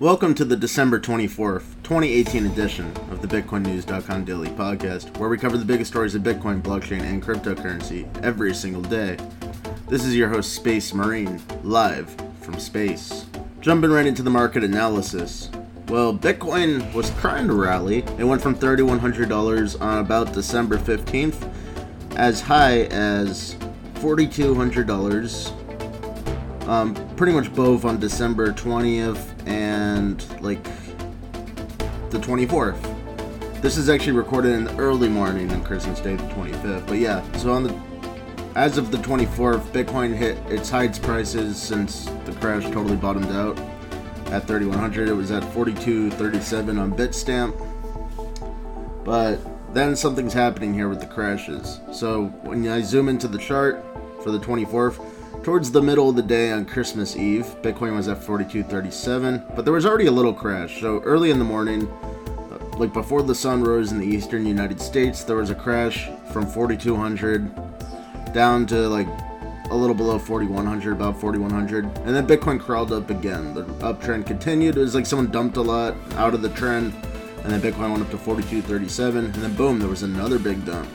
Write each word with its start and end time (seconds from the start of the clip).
Welcome 0.00 0.36
to 0.36 0.44
the 0.44 0.54
December 0.54 1.00
24th, 1.00 1.74
2018 1.82 2.46
edition 2.46 2.96
of 3.10 3.20
the 3.20 3.26
BitcoinNews.com 3.26 4.24
Daily 4.24 4.46
Podcast, 4.50 5.18
where 5.18 5.28
we 5.28 5.36
cover 5.36 5.56
the 5.56 5.64
biggest 5.64 5.90
stories 5.90 6.14
of 6.14 6.22
Bitcoin, 6.22 6.62
blockchain, 6.62 7.00
and 7.00 7.20
cryptocurrency 7.20 8.06
every 8.22 8.54
single 8.54 8.82
day. 8.82 9.16
This 9.88 10.04
is 10.04 10.14
your 10.14 10.28
host, 10.28 10.52
Space 10.52 10.94
Marine, 10.94 11.42
live 11.64 12.14
from 12.42 12.60
space. 12.60 13.26
Jumping 13.60 13.90
right 13.90 14.06
into 14.06 14.22
the 14.22 14.30
market 14.30 14.62
analysis. 14.62 15.50
Well, 15.88 16.16
Bitcoin 16.16 16.94
was 16.94 17.10
trying 17.18 17.48
to 17.48 17.54
rally. 17.54 18.04
It 18.18 18.24
went 18.24 18.40
from 18.40 18.54
$3,100 18.54 19.80
on 19.80 19.98
about 19.98 20.32
December 20.32 20.78
15th 20.78 21.52
as 22.14 22.40
high 22.40 22.82
as 22.82 23.56
$4,200 23.94 25.57
um, 26.68 26.94
pretty 27.16 27.32
much 27.32 27.52
both 27.54 27.84
on 27.84 27.98
December 27.98 28.52
20th 28.52 29.24
and 29.48 30.24
like 30.42 30.62
the 32.10 32.18
24th. 32.18 32.80
This 33.62 33.76
is 33.76 33.88
actually 33.88 34.12
recorded 34.12 34.52
in 34.52 34.64
the 34.64 34.76
early 34.76 35.08
morning 35.08 35.50
on 35.50 35.64
Christmas 35.64 35.98
Day, 36.00 36.14
the 36.14 36.22
25th. 36.24 36.86
But 36.86 36.98
yeah, 36.98 37.22
so 37.32 37.52
on 37.52 37.64
the 37.64 37.74
as 38.54 38.76
of 38.76 38.90
the 38.90 38.98
24th, 38.98 39.60
Bitcoin 39.72 40.14
hit 40.14 40.36
its 40.48 40.68
highest 40.68 41.02
prices 41.02 41.60
since 41.60 42.06
the 42.24 42.32
crash 42.32 42.64
totally 42.64 42.96
bottomed 42.96 43.30
out 43.30 43.58
at 44.32 44.46
3100. 44.46 45.08
It 45.08 45.12
was 45.12 45.30
at 45.30 45.42
42.37 45.44 46.80
on 46.80 46.92
Bitstamp. 46.92 47.54
But 49.04 49.38
then 49.74 49.96
something's 49.96 50.32
happening 50.32 50.74
here 50.74 50.88
with 50.88 51.00
the 51.00 51.06
crashes. 51.06 51.80
So 51.92 52.26
when 52.42 52.66
I 52.68 52.80
zoom 52.80 53.08
into 53.08 53.28
the 53.28 53.38
chart 53.38 53.84
for 54.22 54.30
the 54.30 54.38
24th, 54.38 55.17
Towards 55.42 55.70
the 55.70 55.80
middle 55.80 56.10
of 56.10 56.16
the 56.16 56.22
day 56.22 56.52
on 56.52 56.66
Christmas 56.66 57.16
Eve, 57.16 57.46
Bitcoin 57.62 57.96
was 57.96 58.08
at 58.08 58.20
42.37, 58.20 59.56
but 59.56 59.64
there 59.64 59.72
was 59.72 59.86
already 59.86 60.06
a 60.06 60.12
little 60.12 60.34
crash. 60.34 60.80
So 60.80 61.00
early 61.00 61.30
in 61.30 61.38
the 61.38 61.44
morning, 61.44 61.88
uh, 61.88 62.58
like 62.76 62.92
before 62.92 63.22
the 63.22 63.34
sun 63.34 63.62
rose 63.62 63.90
in 63.92 63.98
the 63.98 64.06
eastern 64.06 64.44
United 64.44 64.80
States, 64.80 65.22
there 65.22 65.36
was 65.36 65.50
a 65.50 65.54
crash 65.54 66.08
from 66.32 66.46
4200 66.46 67.50
down 68.34 68.66
to 68.66 68.88
like 68.88 69.06
a 69.70 69.74
little 69.74 69.94
below 69.94 70.18
4100, 70.18 70.92
about 70.92 71.18
4100, 71.18 71.84
and 71.84 72.14
then 72.14 72.26
Bitcoin 72.26 72.60
crawled 72.60 72.92
up 72.92 73.08
again. 73.08 73.54
The 73.54 73.64
uptrend 73.80 74.26
continued. 74.26 74.76
It 74.76 74.80
was 74.80 74.94
like 74.94 75.06
someone 75.06 75.30
dumped 75.30 75.56
a 75.56 75.62
lot 75.62 75.94
out 76.14 76.34
of 76.34 76.42
the 76.42 76.50
trend, 76.50 76.92
and 77.44 77.52
then 77.52 77.60
Bitcoin 77.60 77.90
went 77.90 78.02
up 78.02 78.10
to 78.10 78.18
4237, 78.18 79.24
and 79.24 79.34
then 79.34 79.54
boom, 79.54 79.78
there 79.78 79.88
was 79.88 80.02
another 80.02 80.38
big 80.38 80.64
dump 80.66 80.88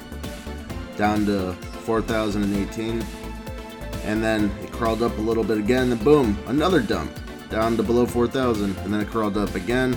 down 0.96 1.26
to 1.26 1.54
4018 1.86 3.04
and 4.04 4.24
then 4.24 4.52
it 4.62 4.72
crawled 4.72 5.02
up 5.02 5.18
a 5.18 5.22
little 5.22 5.44
bit 5.44 5.58
again, 5.58 5.92
and 5.92 6.04
boom, 6.04 6.38
another 6.48 6.82
dump 6.82 7.12
down 7.50 7.78
to 7.78 7.84
below 7.84 8.06
4,000, 8.06 8.76
and 8.78 8.94
then 8.94 9.02
it 9.02 9.08
crawled 9.08 9.38
up 9.38 9.54
again, 9.56 9.96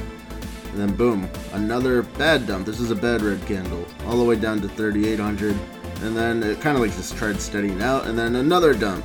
and 0.71 0.81
then 0.81 0.95
boom, 0.95 1.29
another 1.53 2.03
bad 2.03 2.47
dump. 2.47 2.67
This 2.67 2.81
is 2.81 2.91
a 2.91 2.95
bad 2.95 3.23
red 3.23 3.45
candle, 3.47 3.85
all 4.07 4.19
the 4.19 4.25
way 4.25 4.37
down 4.37 4.61
to 4.61 4.69
3,800, 4.69 5.57
and 6.03 6.17
then 6.17 6.43
it 6.43 6.61
kind 6.61 6.77
of 6.77 6.83
like 6.83 6.95
just 6.95 7.17
tried 7.17 7.41
steadying 7.41 7.83
out, 7.83 8.07
and 8.07 8.19
then 8.19 8.37
another 8.37 8.75
dump, 8.75 9.05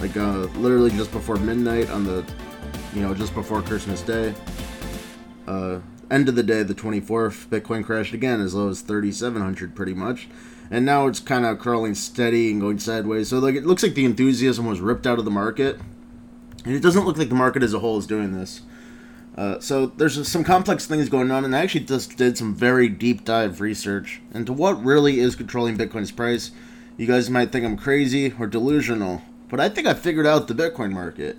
like 0.00 0.16
uh, 0.16 0.46
literally 0.56 0.90
just 0.90 1.10
before 1.12 1.36
midnight 1.36 1.90
on 1.90 2.04
the, 2.04 2.24
you 2.94 3.00
know, 3.00 3.14
just 3.14 3.34
before 3.34 3.62
Christmas 3.62 4.02
Day. 4.02 4.34
Uh, 5.46 5.78
end 6.10 6.28
of 6.28 6.34
the 6.34 6.42
day, 6.42 6.62
the 6.62 6.74
24th, 6.74 7.46
Bitcoin 7.46 7.84
crashed 7.84 8.12
again 8.12 8.40
as 8.40 8.54
low 8.54 8.68
as 8.68 8.82
3,700 8.82 9.74
pretty 9.74 9.94
much 9.94 10.28
and 10.70 10.84
now 10.84 11.06
it's 11.06 11.20
kind 11.20 11.44
of 11.44 11.58
crawling 11.58 11.94
steady 11.94 12.50
and 12.50 12.60
going 12.60 12.78
sideways. 12.78 13.28
So 13.28 13.38
like 13.38 13.54
it 13.54 13.66
looks 13.66 13.82
like 13.82 13.94
the 13.94 14.04
enthusiasm 14.04 14.66
was 14.66 14.80
ripped 14.80 15.06
out 15.06 15.18
of 15.18 15.24
the 15.24 15.30
market, 15.30 15.78
and 16.64 16.74
it 16.74 16.80
doesn't 16.80 17.04
look 17.04 17.16
like 17.16 17.28
the 17.28 17.34
market 17.34 17.62
as 17.62 17.74
a 17.74 17.78
whole 17.78 17.98
is 17.98 18.06
doing 18.06 18.32
this. 18.32 18.62
Uh, 19.36 19.60
so 19.60 19.86
there's 19.86 20.26
some 20.26 20.42
complex 20.42 20.86
things 20.86 21.08
going 21.08 21.30
on, 21.30 21.44
and 21.44 21.54
I 21.54 21.60
actually 21.60 21.84
just 21.84 22.16
did 22.16 22.36
some 22.36 22.54
very 22.54 22.88
deep 22.88 23.24
dive 23.24 23.60
research 23.60 24.20
into 24.34 24.52
what 24.52 24.84
really 24.84 25.20
is 25.20 25.36
controlling 25.36 25.78
Bitcoin's 25.78 26.10
price. 26.10 26.50
You 26.96 27.06
guys 27.06 27.30
might 27.30 27.52
think 27.52 27.64
I'm 27.64 27.76
crazy 27.76 28.34
or 28.36 28.48
delusional, 28.48 29.22
but 29.48 29.60
I 29.60 29.68
think 29.68 29.86
I 29.86 29.94
figured 29.94 30.26
out 30.26 30.48
the 30.48 30.54
Bitcoin 30.54 30.90
market. 30.90 31.38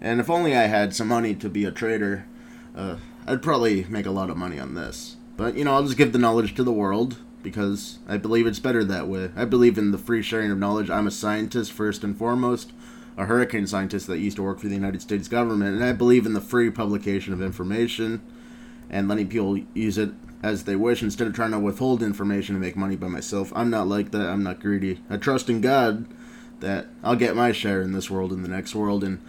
And 0.00 0.18
if 0.18 0.28
only 0.28 0.56
I 0.56 0.62
had 0.62 0.92
some 0.92 1.06
money 1.06 1.36
to 1.36 1.48
be 1.48 1.64
a 1.64 1.70
trader, 1.70 2.26
uh, 2.74 2.96
I'd 3.28 3.42
probably 3.42 3.84
make 3.84 4.06
a 4.06 4.10
lot 4.10 4.28
of 4.28 4.36
money 4.36 4.58
on 4.58 4.74
this. 4.74 5.16
But 5.36 5.56
you 5.56 5.64
know, 5.64 5.74
I'll 5.74 5.84
just 5.84 5.96
give 5.96 6.12
the 6.12 6.18
knowledge 6.18 6.54
to 6.56 6.64
the 6.64 6.72
world, 6.72 7.18
because 7.42 7.98
I 8.08 8.16
believe 8.16 8.46
it's 8.46 8.58
better 8.58 8.84
that 8.84 9.08
way. 9.08 9.30
I 9.36 9.44
believe 9.44 9.78
in 9.78 9.92
the 9.92 9.98
free 9.98 10.22
sharing 10.22 10.50
of 10.50 10.58
knowledge. 10.58 10.90
I'm 10.90 11.06
a 11.06 11.12
scientist 11.12 11.72
first 11.72 12.02
and 12.02 12.16
foremost, 12.16 12.72
a 13.16 13.26
hurricane 13.26 13.66
scientist 13.66 14.06
that 14.08 14.18
used 14.18 14.36
to 14.36 14.42
work 14.42 14.58
for 14.58 14.68
the 14.68 14.74
United 14.74 15.02
States 15.02 15.28
government, 15.28 15.76
and 15.76 15.84
I 15.84 15.92
believe 15.92 16.26
in 16.26 16.34
the 16.34 16.40
free 16.40 16.70
publication 16.70 17.32
of 17.32 17.40
information 17.40 18.22
and 18.90 19.08
letting 19.08 19.28
people 19.28 19.58
use 19.74 19.98
it 19.98 20.10
as 20.42 20.64
they 20.64 20.76
wish 20.76 21.02
instead 21.02 21.26
of 21.26 21.34
trying 21.34 21.50
to 21.50 21.58
withhold 21.58 22.02
information 22.02 22.54
to 22.54 22.60
make 22.60 22.76
money 22.76 22.96
by 22.96 23.08
myself. 23.08 23.52
I'm 23.54 23.70
not 23.70 23.88
like 23.88 24.10
that. 24.12 24.28
I'm 24.28 24.42
not 24.42 24.60
greedy. 24.60 25.00
I 25.10 25.16
trust 25.16 25.48
in 25.48 25.60
God 25.60 26.06
that 26.60 26.86
I'll 27.02 27.16
get 27.16 27.36
my 27.36 27.52
share 27.52 27.82
in 27.82 27.92
this 27.92 28.10
world 28.10 28.32
and 28.32 28.44
the 28.44 28.48
next 28.48 28.74
world 28.74 29.02
and 29.02 29.20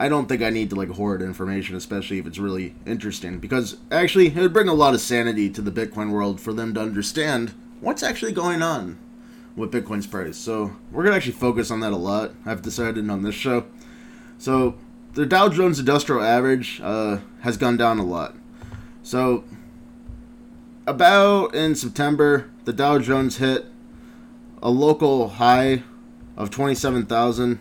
I 0.00 0.08
don't 0.08 0.28
think 0.28 0.42
I 0.42 0.50
need 0.50 0.70
to 0.70 0.76
like 0.76 0.90
hoard 0.90 1.22
information, 1.22 1.74
especially 1.74 2.20
if 2.20 2.26
it's 2.26 2.38
really 2.38 2.76
interesting, 2.86 3.40
because 3.40 3.78
actually 3.90 4.28
it 4.28 4.36
would 4.36 4.52
bring 4.52 4.68
a 4.68 4.74
lot 4.74 4.94
of 4.94 5.00
sanity 5.00 5.50
to 5.50 5.60
the 5.60 5.72
Bitcoin 5.72 6.12
world 6.12 6.40
for 6.40 6.52
them 6.52 6.72
to 6.74 6.80
understand 6.80 7.52
what's 7.80 8.04
actually 8.04 8.30
going 8.30 8.62
on 8.62 8.96
with 9.56 9.72
Bitcoin's 9.72 10.06
price. 10.06 10.36
So 10.36 10.76
we're 10.92 11.02
gonna 11.02 11.16
actually 11.16 11.32
focus 11.32 11.72
on 11.72 11.80
that 11.80 11.92
a 11.92 11.96
lot. 11.96 12.32
I've 12.46 12.62
decided 12.62 13.10
on 13.10 13.24
this 13.24 13.34
show. 13.34 13.66
So 14.38 14.76
the 15.14 15.26
Dow 15.26 15.48
Jones 15.48 15.80
Industrial 15.80 16.22
Average 16.22 16.80
uh, 16.80 17.18
has 17.40 17.56
gone 17.56 17.76
down 17.76 17.98
a 17.98 18.04
lot. 18.04 18.36
So 19.02 19.42
about 20.86 21.56
in 21.56 21.74
September, 21.74 22.48
the 22.66 22.72
Dow 22.72 23.00
Jones 23.00 23.38
hit 23.38 23.66
a 24.62 24.70
local 24.70 25.28
high 25.28 25.82
of 26.36 26.50
twenty-seven 26.50 27.06
thousand. 27.06 27.58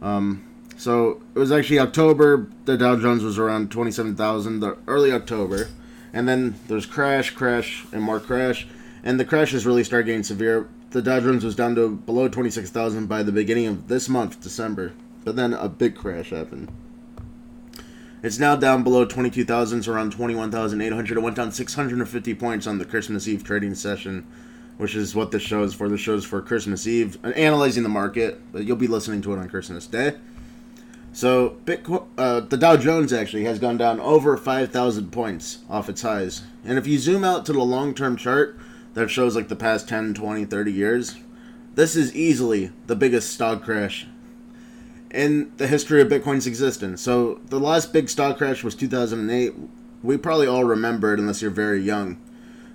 Um, 0.00 0.45
so 0.76 1.22
it 1.34 1.38
was 1.38 1.52
actually 1.52 1.78
October. 1.78 2.48
The 2.64 2.76
Dow 2.76 2.96
Jones 2.96 3.22
was 3.22 3.38
around 3.38 3.70
twenty-seven 3.70 4.16
thousand. 4.16 4.60
The 4.60 4.76
early 4.86 5.12
October, 5.12 5.68
and 6.12 6.28
then 6.28 6.56
there's 6.68 6.86
crash, 6.86 7.30
crash, 7.30 7.84
and 7.92 8.02
more 8.02 8.20
crash, 8.20 8.66
and 9.02 9.18
the 9.18 9.24
crashes 9.24 9.66
really 9.66 9.84
started 9.84 10.06
getting 10.06 10.22
severe. 10.22 10.68
The 10.90 11.02
Dow 11.02 11.20
Jones 11.20 11.44
was 11.44 11.56
down 11.56 11.74
to 11.76 11.90
below 11.90 12.28
twenty-six 12.28 12.70
thousand 12.70 13.06
by 13.06 13.22
the 13.22 13.32
beginning 13.32 13.66
of 13.66 13.88
this 13.88 14.08
month, 14.08 14.40
December. 14.40 14.92
But 15.24 15.36
then 15.36 15.52
a 15.52 15.68
big 15.68 15.96
crash 15.96 16.30
happened. 16.30 16.70
It's 18.22 18.38
now 18.38 18.56
down 18.56 18.82
below 18.82 19.04
22,000, 19.04 19.82
so 19.82 19.92
around 19.92 20.12
21,800. 20.12 21.16
It 21.16 21.20
went 21.20 21.36
down 21.36 21.52
650 21.52 22.34
points 22.34 22.66
on 22.66 22.78
the 22.78 22.84
Christmas 22.84 23.28
Eve 23.28 23.44
trading 23.44 23.74
session, 23.74 24.26
which 24.78 24.94
is 24.94 25.14
what 25.14 25.30
this 25.30 25.42
show 25.42 25.62
is 25.62 25.74
for. 25.74 25.88
The 25.88 25.98
show 25.98 26.14
is 26.14 26.24
for 26.24 26.40
Christmas 26.40 26.86
Eve, 26.86 27.18
analyzing 27.24 27.82
the 27.82 27.88
market, 27.88 28.40
but 28.52 28.64
you'll 28.64 28.76
be 28.76 28.86
listening 28.86 29.20
to 29.22 29.32
it 29.34 29.38
on 29.38 29.48
Christmas 29.48 29.86
Day. 29.86 30.14
So 31.16 31.56
Bitcoin, 31.64 32.06
uh, 32.18 32.40
the 32.40 32.58
Dow 32.58 32.76
Jones 32.76 33.10
actually 33.10 33.44
has 33.44 33.58
gone 33.58 33.78
down 33.78 34.00
over 34.00 34.36
5,000 34.36 35.10
points 35.10 35.60
off 35.66 35.88
its 35.88 36.02
highs. 36.02 36.42
And 36.62 36.76
if 36.76 36.86
you 36.86 36.98
zoom 36.98 37.24
out 37.24 37.46
to 37.46 37.54
the 37.54 37.62
long-term 37.62 38.18
chart 38.18 38.58
that 38.92 39.08
shows 39.08 39.34
like 39.34 39.48
the 39.48 39.56
past 39.56 39.88
10, 39.88 40.12
20, 40.12 40.44
30 40.44 40.70
years, 40.70 41.16
this 41.74 41.96
is 41.96 42.14
easily 42.14 42.70
the 42.86 42.94
biggest 42.94 43.32
stock 43.32 43.62
crash 43.62 44.06
in 45.10 45.50
the 45.56 45.68
history 45.68 46.02
of 46.02 46.08
Bitcoin's 46.08 46.46
existence. 46.46 47.00
So 47.00 47.40
the 47.46 47.60
last 47.60 47.94
big 47.94 48.10
stock 48.10 48.36
crash 48.36 48.62
was 48.62 48.74
2008. 48.74 49.54
We 50.02 50.18
probably 50.18 50.46
all 50.46 50.64
remember 50.64 51.14
it 51.14 51.18
unless 51.18 51.40
you're 51.40 51.50
very 51.50 51.80
young. 51.80 52.20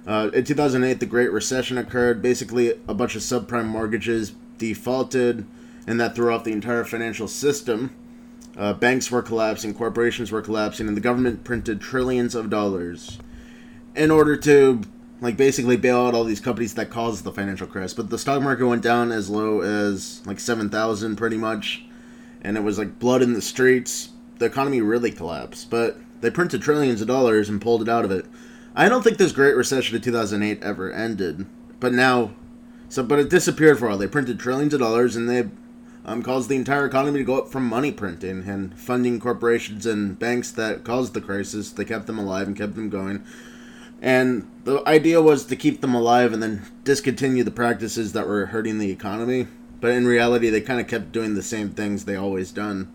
Uh, 0.07 0.31
in 0.33 0.45
2008, 0.45 0.99
the 0.99 1.05
Great 1.05 1.31
Recession 1.31 1.77
occurred. 1.77 2.23
Basically, 2.23 2.71
a 2.87 2.95
bunch 2.95 3.15
of 3.15 3.21
subprime 3.21 3.67
mortgages 3.67 4.33
defaulted, 4.57 5.45
and 5.85 5.99
that 5.99 6.15
threw 6.15 6.33
off 6.33 6.43
the 6.43 6.53
entire 6.53 6.83
financial 6.83 7.27
system. 7.27 7.95
Uh, 8.57 8.73
banks 8.73 9.09
were 9.09 9.21
collapsing, 9.21 9.73
corporations 9.73 10.31
were 10.31 10.41
collapsing, 10.41 10.87
and 10.87 10.97
the 10.97 11.01
government 11.01 11.43
printed 11.43 11.79
trillions 11.79 12.35
of 12.35 12.49
dollars 12.49 13.17
in 13.95 14.11
order 14.11 14.35
to, 14.35 14.81
like, 15.21 15.37
basically 15.37 15.77
bail 15.77 16.05
out 16.05 16.13
all 16.13 16.23
these 16.23 16.41
companies 16.41 16.73
that 16.73 16.89
caused 16.89 17.23
the 17.23 17.31
financial 17.31 17.67
crash. 17.67 17.93
But 17.93 18.09
the 18.09 18.17
stock 18.17 18.41
market 18.41 18.67
went 18.67 18.83
down 18.83 19.11
as 19.11 19.29
low 19.29 19.61
as 19.61 20.21
like 20.25 20.39
seven 20.39 20.69
thousand, 20.69 21.15
pretty 21.15 21.37
much, 21.37 21.85
and 22.41 22.57
it 22.57 22.63
was 22.63 22.77
like 22.77 22.99
blood 22.99 23.21
in 23.21 23.33
the 23.33 23.41
streets. 23.41 24.09
The 24.39 24.45
economy 24.45 24.81
really 24.81 25.11
collapsed, 25.11 25.69
but 25.69 25.97
they 26.19 26.29
printed 26.29 26.61
trillions 26.61 27.01
of 27.01 27.07
dollars 27.07 27.47
and 27.49 27.61
pulled 27.61 27.81
it 27.81 27.89
out 27.89 28.05
of 28.05 28.11
it. 28.11 28.25
I 28.75 28.89
don't 28.89 29.03
think 29.03 29.17
this 29.17 29.31
Great 29.31 29.55
Recession 29.55 29.95
of 29.95 30.01
2008 30.01 30.63
ever 30.63 30.91
ended, 30.91 31.45
but 31.79 31.93
now, 31.93 32.31
so 32.89 33.03
but 33.03 33.19
it 33.19 33.29
disappeared 33.29 33.79
for 33.79 33.85
a 33.85 33.89
while. 33.89 33.97
They 33.97 34.07
printed 34.07 34.39
trillions 34.39 34.73
of 34.73 34.79
dollars 34.79 35.15
and 35.15 35.29
they 35.29 35.49
um, 36.05 36.23
caused 36.23 36.49
the 36.49 36.55
entire 36.55 36.85
economy 36.85 37.19
to 37.19 37.23
go 37.23 37.37
up 37.37 37.49
from 37.49 37.65
money 37.67 37.91
printing 37.91 38.47
and 38.47 38.77
funding 38.77 39.19
corporations 39.19 39.85
and 39.85 40.17
banks 40.17 40.51
that 40.51 40.83
caused 40.83 41.13
the 41.13 41.21
crisis. 41.21 41.71
They 41.71 41.85
kept 41.85 42.07
them 42.07 42.17
alive 42.17 42.47
and 42.47 42.57
kept 42.57 42.75
them 42.75 42.89
going. 42.89 43.23
And 44.01 44.49
the 44.63 44.81
idea 44.87 45.21
was 45.21 45.45
to 45.45 45.55
keep 45.55 45.81
them 45.81 45.93
alive 45.93 46.33
and 46.33 46.41
then 46.41 46.63
discontinue 46.83 47.43
the 47.43 47.51
practices 47.51 48.13
that 48.13 48.27
were 48.27 48.47
hurting 48.47 48.79
the 48.79 48.89
economy. 48.89 49.47
But 49.79 49.91
in 49.91 50.07
reality, 50.07 50.49
they 50.49 50.61
kind 50.61 50.79
of 50.79 50.87
kept 50.87 51.11
doing 51.11 51.35
the 51.35 51.43
same 51.43 51.69
things 51.69 52.05
they 52.05 52.15
always 52.15 52.51
done. 52.51 52.91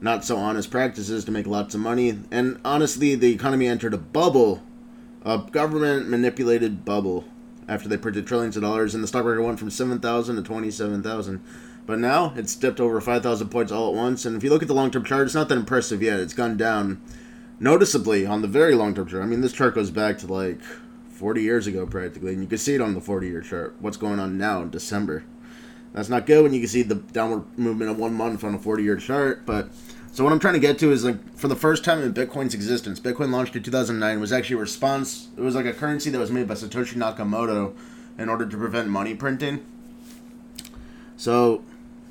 not 0.00 0.24
so 0.24 0.36
honest 0.36 0.70
practices 0.70 1.24
to 1.24 1.30
make 1.32 1.46
lots 1.46 1.74
of 1.74 1.80
money. 1.80 2.18
And 2.30 2.60
honestly, 2.64 3.14
the 3.14 3.32
economy 3.32 3.66
entered 3.66 3.94
a 3.94 3.98
bubble, 3.98 4.62
a 5.24 5.38
government 5.38 6.08
manipulated 6.08 6.84
bubble, 6.84 7.24
after 7.68 7.88
they 7.88 7.96
printed 7.96 8.26
trillions 8.26 8.56
of 8.56 8.62
dollars, 8.62 8.94
and 8.94 9.02
the 9.02 9.08
stock 9.08 9.24
market 9.24 9.42
went 9.42 9.58
from 9.58 9.70
7,000 9.70 10.36
to 10.36 10.42
27,000. 10.42 11.42
But 11.86 12.00
now 12.00 12.34
it's 12.36 12.54
dipped 12.56 12.80
over 12.80 13.00
5,000 13.00 13.48
points 13.48 13.70
all 13.70 13.88
at 13.88 13.94
once. 13.94 14.24
And 14.24 14.36
if 14.36 14.42
you 14.42 14.50
look 14.50 14.62
at 14.62 14.68
the 14.68 14.74
long 14.74 14.90
term 14.90 15.04
chart, 15.04 15.26
it's 15.26 15.34
not 15.34 15.48
that 15.48 15.56
impressive 15.56 16.02
yet. 16.02 16.18
It's 16.18 16.34
gone 16.34 16.56
down 16.56 17.00
noticeably 17.60 18.26
on 18.26 18.42
the 18.42 18.48
very 18.48 18.74
long 18.74 18.94
term 18.94 19.06
chart. 19.06 19.22
I 19.22 19.26
mean, 19.26 19.40
this 19.40 19.52
chart 19.52 19.74
goes 19.74 19.90
back 19.90 20.18
to 20.18 20.26
like 20.26 20.60
40 21.10 21.42
years 21.42 21.66
ago 21.66 21.86
practically, 21.86 22.32
and 22.32 22.42
you 22.42 22.48
can 22.48 22.58
see 22.58 22.74
it 22.74 22.80
on 22.80 22.94
the 22.94 23.00
40 23.00 23.28
year 23.28 23.40
chart. 23.40 23.76
What's 23.78 23.96
going 23.96 24.18
on 24.18 24.36
now 24.36 24.62
in 24.62 24.70
December? 24.70 25.24
That's 25.92 26.08
not 26.08 26.26
good 26.26 26.42
when 26.42 26.52
you 26.52 26.60
can 26.60 26.68
see 26.68 26.82
the 26.82 26.96
downward 26.96 27.56
movement 27.56 27.90
of 27.90 27.98
one 27.98 28.12
month 28.12 28.44
on 28.44 28.54
a 28.54 28.58
40 28.58 28.82
year 28.82 28.96
chart. 28.96 29.46
But 29.46 29.70
so 30.12 30.24
what 30.24 30.32
I'm 30.32 30.40
trying 30.40 30.54
to 30.54 30.60
get 30.60 30.78
to 30.80 30.90
is 30.90 31.04
like 31.04 31.36
for 31.36 31.46
the 31.46 31.56
first 31.56 31.84
time 31.84 32.02
in 32.02 32.12
Bitcoin's 32.12 32.52
existence, 32.52 32.98
Bitcoin 32.98 33.30
launched 33.30 33.54
in 33.54 33.62
2009 33.62 34.20
was 34.20 34.32
actually 34.32 34.56
a 34.56 34.60
response. 34.60 35.28
It 35.36 35.40
was 35.40 35.54
like 35.54 35.66
a 35.66 35.72
currency 35.72 36.10
that 36.10 36.18
was 36.18 36.32
made 36.32 36.48
by 36.48 36.54
Satoshi 36.54 36.94
Nakamoto 36.94 37.74
in 38.18 38.28
order 38.28 38.44
to 38.44 38.56
prevent 38.56 38.88
money 38.88 39.14
printing. 39.14 39.64
So 41.16 41.62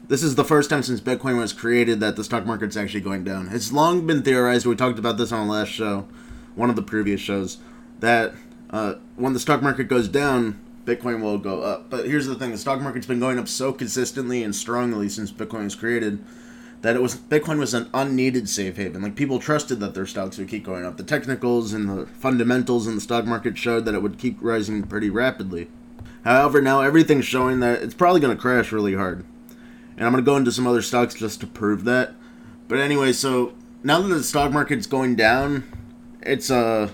this 0.07 0.23
is 0.23 0.35
the 0.35 0.43
first 0.43 0.69
time 0.69 0.83
since 0.83 1.01
Bitcoin 1.01 1.37
was 1.37 1.53
created 1.53 1.99
that 1.99 2.15
the 2.15 2.23
stock 2.23 2.45
market's 2.45 2.77
actually 2.77 3.01
going 3.01 3.23
down. 3.23 3.49
It's 3.51 3.71
long 3.71 4.05
been 4.05 4.21
theorized. 4.21 4.65
We 4.65 4.75
talked 4.75 4.99
about 4.99 5.17
this 5.17 5.31
on 5.31 5.47
the 5.47 5.53
last 5.53 5.69
show, 5.69 6.07
one 6.55 6.69
of 6.69 6.75
the 6.75 6.81
previous 6.81 7.21
shows, 7.21 7.57
that 7.99 8.33
uh, 8.69 8.95
when 9.15 9.33
the 9.33 9.39
stock 9.39 9.61
market 9.61 9.85
goes 9.85 10.07
down, 10.07 10.59
Bitcoin 10.85 11.21
will 11.21 11.37
go 11.37 11.61
up. 11.61 11.89
But 11.89 12.05
here's 12.05 12.27
the 12.27 12.35
thing: 12.35 12.51
the 12.51 12.57
stock 12.57 12.81
market's 12.81 13.07
been 13.07 13.19
going 13.19 13.39
up 13.39 13.47
so 13.47 13.73
consistently 13.73 14.43
and 14.43 14.55
strongly 14.55 15.09
since 15.09 15.31
Bitcoin 15.31 15.63
was 15.63 15.75
created 15.75 16.23
that 16.81 16.95
it 16.95 17.01
was 17.01 17.15
Bitcoin 17.15 17.57
was 17.57 17.73
an 17.73 17.89
unneeded 17.95 18.47
safe 18.47 18.77
haven. 18.77 19.01
Like 19.01 19.15
people 19.15 19.39
trusted 19.39 19.79
that 19.79 19.95
their 19.95 20.05
stocks 20.05 20.37
would 20.37 20.47
keep 20.47 20.63
going 20.63 20.85
up. 20.85 20.97
The 20.97 21.03
technicals 21.03 21.73
and 21.73 21.89
the 21.89 22.05
fundamentals 22.05 22.85
in 22.85 22.93
the 22.93 23.01
stock 23.01 23.25
market 23.25 23.57
showed 23.57 23.85
that 23.85 23.95
it 23.95 24.03
would 24.03 24.19
keep 24.19 24.37
rising 24.39 24.83
pretty 24.83 25.09
rapidly. 25.09 25.67
However, 26.23 26.61
now 26.61 26.81
everything's 26.81 27.25
showing 27.25 27.59
that 27.61 27.81
it's 27.81 27.95
probably 27.95 28.19
going 28.19 28.35
to 28.35 28.41
crash 28.41 28.71
really 28.71 28.93
hard. 28.93 29.25
And 29.97 30.06
I'm 30.06 30.12
going 30.12 30.24
to 30.24 30.30
go 30.30 30.38
into 30.38 30.51
some 30.51 30.68
other 30.68 30.81
stocks 30.81 31.15
just 31.15 31.39
to 31.42 31.47
prove 31.47 31.83
that. 31.86 32.13
But 32.68 32.80
anyway, 32.80 33.13
so 33.13 33.53
now 33.83 34.01
that 34.01 34.07
the 34.07 34.24
stock 34.24 34.51
market's 34.51 34.88
going 34.88 35.15
down, 35.15 35.63
it's 36.21 36.50
uh 36.50 36.89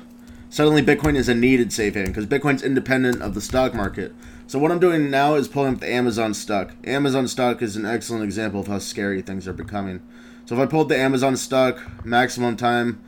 suddenly 0.49 0.81
Bitcoin 0.81 1.15
is 1.15 1.29
a 1.29 1.35
needed 1.35 1.71
safe 1.71 1.93
haven 1.93 2.11
because 2.11 2.25
Bitcoin's 2.25 2.63
independent 2.63 3.21
of 3.21 3.33
the 3.33 3.41
stock 3.41 3.73
market. 3.73 4.13
So 4.47 4.59
what 4.59 4.71
I'm 4.71 4.79
doing 4.79 5.09
now 5.09 5.35
is 5.35 5.47
pulling 5.47 5.75
up 5.75 5.79
the 5.79 5.89
Amazon 5.89 6.33
stock. 6.33 6.73
Amazon 6.83 7.27
stock 7.29 7.61
is 7.61 7.77
an 7.77 7.85
excellent 7.85 8.25
example 8.25 8.59
of 8.59 8.67
how 8.67 8.79
scary 8.79 9.21
things 9.21 9.47
are 9.47 9.53
becoming. 9.53 10.01
So 10.45 10.55
if 10.55 10.61
I 10.61 10.65
pull 10.65 10.81
up 10.81 10.89
the 10.89 10.97
Amazon 10.97 11.37
stock 11.37 12.05
maximum 12.05 12.57
time, 12.57 13.01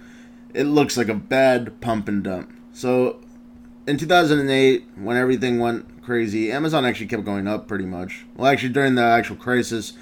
it 0.53 0.63
looks 0.63 0.95
like 0.95 1.09
a 1.09 1.13
bad 1.13 1.81
pump 1.81 2.07
and 2.07 2.23
dump. 2.23 2.53
So 2.71 3.19
in 3.85 3.97
2008, 3.97 4.85
when 4.95 5.17
everything 5.17 5.59
went 5.59 6.03
crazy, 6.03 6.51
Amazon 6.51 6.85
actually 6.85 7.07
kept 7.07 7.25
going 7.25 7.47
up 7.47 7.67
pretty 7.67 7.85
much. 7.85 8.25
Well, 8.35 8.51
actually 8.51 8.73
during 8.73 8.95
the 8.95 9.03
actual 9.03 9.35
crisis, 9.35 9.93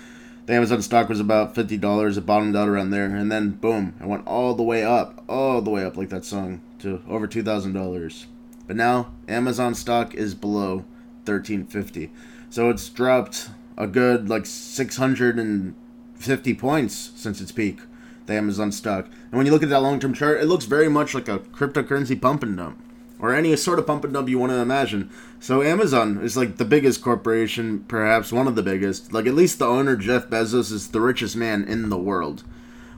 the 0.46 0.54
Amazon 0.54 0.82
stock 0.82 1.10
was 1.10 1.20
about 1.20 1.56
fifty 1.56 1.78
dollars. 1.78 2.18
It 2.18 2.26
bottomed 2.26 2.56
out 2.56 2.68
around 2.68 2.92
there, 2.92 3.06
and 3.06 3.32
then 3.32 3.52
boom, 3.52 3.94
it 4.00 4.08
went 4.08 4.28
all 4.28 4.54
the 4.54 4.64
way 4.64 4.84
up, 4.84 5.24
all 5.30 5.62
the 5.62 5.70
way 5.70 5.84
up 5.84 5.98
like 5.98 6.10
that 6.10 6.26
song 6.26 6.62
to 6.80 7.02
over 7.08 7.28
two 7.28 7.44
thousand 7.44 7.74
dollars. 7.74 8.28
But 8.68 8.76
now 8.76 9.12
Amazon 9.28 9.76
stock 9.76 10.14
is 10.14 10.36
below 10.36 10.86
thirteen 11.26 11.66
fifty, 11.66 12.12
so 12.50 12.70
it's 12.70 12.90
dropped 12.90 13.50
a 13.78 13.88
good 13.88 14.30
like 14.30 14.46
six 14.46 14.98
hundred 14.98 15.38
and 15.40 15.76
fifty 16.16 16.54
points 16.54 17.12
since 17.16 17.42
its 17.42 17.52
peak. 17.52 17.80
The 18.28 18.34
Amazon 18.34 18.72
stock, 18.72 19.06
and 19.06 19.38
when 19.38 19.46
you 19.46 19.52
look 19.52 19.64
at 19.64 19.70
that 19.70 19.82
long 19.82 20.00
term 20.00 20.14
chart, 20.14 20.42
it 20.42 20.46
looks 20.46 20.66
very 20.66 20.90
much 20.90 21.14
like 21.14 21.28
a 21.28 21.40
cryptocurrency 21.40 22.20
pump 22.20 22.44
and 22.44 22.58
dump 22.58 22.80
or 23.22 23.34
any 23.34 23.56
sort 23.56 23.80
of 23.80 23.86
pump 23.86 24.04
and 24.04 24.14
dump 24.14 24.28
you 24.28 24.40
want 24.40 24.52
to 24.52 24.58
imagine. 24.58 25.10
So 25.40 25.62
Amazon 25.62 26.18
is 26.24 26.36
like 26.36 26.58
the 26.58 26.66
biggest 26.66 27.02
corporation, 27.02 27.86
perhaps 27.88 28.32
one 28.32 28.48
of 28.48 28.56
the 28.56 28.64
biggest. 28.64 29.14
Like 29.14 29.28
at 29.28 29.36
least 29.36 29.60
the 29.60 29.68
owner 29.68 29.96
Jeff 29.96 30.28
Bezos 30.28 30.72
is 30.72 30.90
the 30.90 31.02
richest 31.02 31.36
man 31.36 31.64
in 31.64 31.90
the 31.90 31.98
world. 31.98 32.44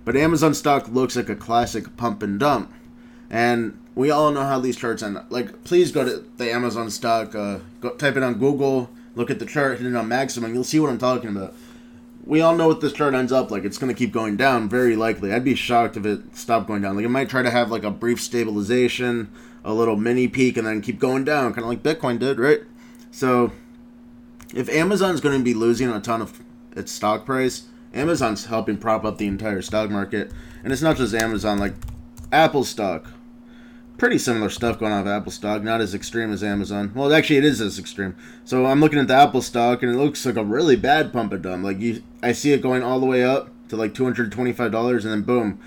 But 0.06 0.16
Amazon 0.16 0.54
stock 0.54 0.88
looks 0.88 1.16
like 1.16 1.30
a 1.30 1.36
classic 1.36 1.96
pump 1.98 2.24
and 2.24 2.40
dump. 2.40 2.74
And 3.30 3.80
we 3.96 4.12
all 4.12 4.31
know 4.31 4.44
how 4.44 4.60
these 4.60 4.78
charts 4.78 5.04
end. 5.04 5.20
Like 5.30 5.64
please 5.64 5.92
go 5.92 6.06
to 6.06 6.25
the 6.38 6.52
Amazon 6.52 6.90
stock, 6.90 7.36
uh, 7.36 7.60
go 7.81 7.90
type 7.92 8.16
it 8.16 8.24
on 8.24 8.36
Google, 8.36 8.90
look 9.16 9.30
at 9.30 9.40
the 9.40 9.46
chart, 9.46 9.80
hit 9.80 9.88
it 9.88 9.96
on 9.96 10.08
maximum, 10.08 10.54
you'll 10.54 10.64
see 10.64 10.80
what 10.80 10.90
I'm 10.90 10.98
talking 10.98 11.30
about. 11.30 11.54
We 12.25 12.42
all 12.42 12.56
know 12.56 12.68
what 12.68 12.80
this 12.81 12.94
chart 12.94 13.14
ends 13.14 13.31
up 13.31 13.52
like. 13.52 13.66
It's 13.66 13.78
going 13.78 13.94
to 13.94 13.98
keep 13.98 14.14
going 14.14 14.38
down, 14.38 14.70
very 14.70 14.96
likely. 14.96 15.34
I'd 15.34 15.44
be 15.44 15.56
shocked 15.56 15.98
if 15.98 16.06
it 16.06 16.36
stopped 16.38 16.68
going 16.68 16.81
down. 16.81 16.96
Like 16.96 17.06
it 17.06 17.10
might 17.10 17.30
try 17.30 17.42
to 17.42 17.52
have 17.52 17.70
like 17.70 17.84
a 17.84 17.92
brief 17.92 18.22
stabilization 18.22 19.30
a 19.64 19.74
little 19.74 19.96
mini 19.96 20.28
peak 20.28 20.58
and 20.58 20.68
then 20.68 20.81
keep 20.81 21.00
going 21.00 21.24
down, 21.24 21.54
kind 21.54 21.64
of 21.64 21.70
like 21.70 21.84
Bitcoin 21.84 22.20
did, 22.20 22.40
right? 22.40 22.62
So, 23.12 23.52
if 24.54 24.70
Amazon's 24.70 25.22
going 25.22 25.38
to 25.38 25.44
be 25.44 25.54
losing 25.54 25.90
a 25.90 26.00
ton 26.00 26.22
of 26.22 26.42
its 26.75 26.92
stock 26.92 27.25
price, 27.25 27.68
Amazon's 27.94 28.46
helping 28.46 28.78
prop 28.78 29.06
up 29.06 29.18
the 29.18 29.28
entire 29.28 29.62
stock 29.62 29.90
market. 29.90 30.31
And 30.64 30.74
it's 30.74 30.81
not 30.81 30.98
just 30.98 31.14
Amazon, 31.14 31.60
like 31.60 31.74
Apple 32.31 32.64
stock. 32.64 33.08
Pretty 34.03 34.17
similar 34.17 34.50
stuff 34.50 34.79
going 34.79 34.91
on 34.91 35.05
with 35.05 35.13
Apple 35.13 35.31
stock, 35.31 35.63
not 35.63 35.79
as 35.79 35.95
extreme 35.95 36.33
as 36.33 36.44
Amazon. 36.44 36.91
Well, 36.94 37.13
actually, 37.13 37.38
it 37.38 37.45
is 37.45 37.61
as 37.61 37.79
extreme. 37.79 38.17
So 38.44 38.65
I'm 38.65 38.81
looking 38.81 39.00
at 39.00 39.07
the 39.07 39.13
Apple 39.13 39.41
stock, 39.41 39.81
and 39.81 39.89
it 39.89 39.97
looks 39.97 40.25
like 40.25 40.35
a 40.35 40.44
really 40.44 40.75
bad 40.75 41.13
pump 41.13 41.31
and 41.31 41.41
dump. 41.41 41.63
Like 41.63 41.79
you, 41.79 42.03
I 42.21 42.33
see 42.33 42.51
it 42.51 42.61
going 42.61 42.83
all 42.83 43.00
the 43.00 43.05
way 43.05 43.23
up 43.23 43.50
to 43.69 43.77
like 43.77 43.94
two 43.94 44.03
hundred 44.03 44.29
twenty-five 44.29 44.73
dollars, 44.73 45.05
and 45.05 45.13
then 45.13 45.21
boom, 45.21 45.57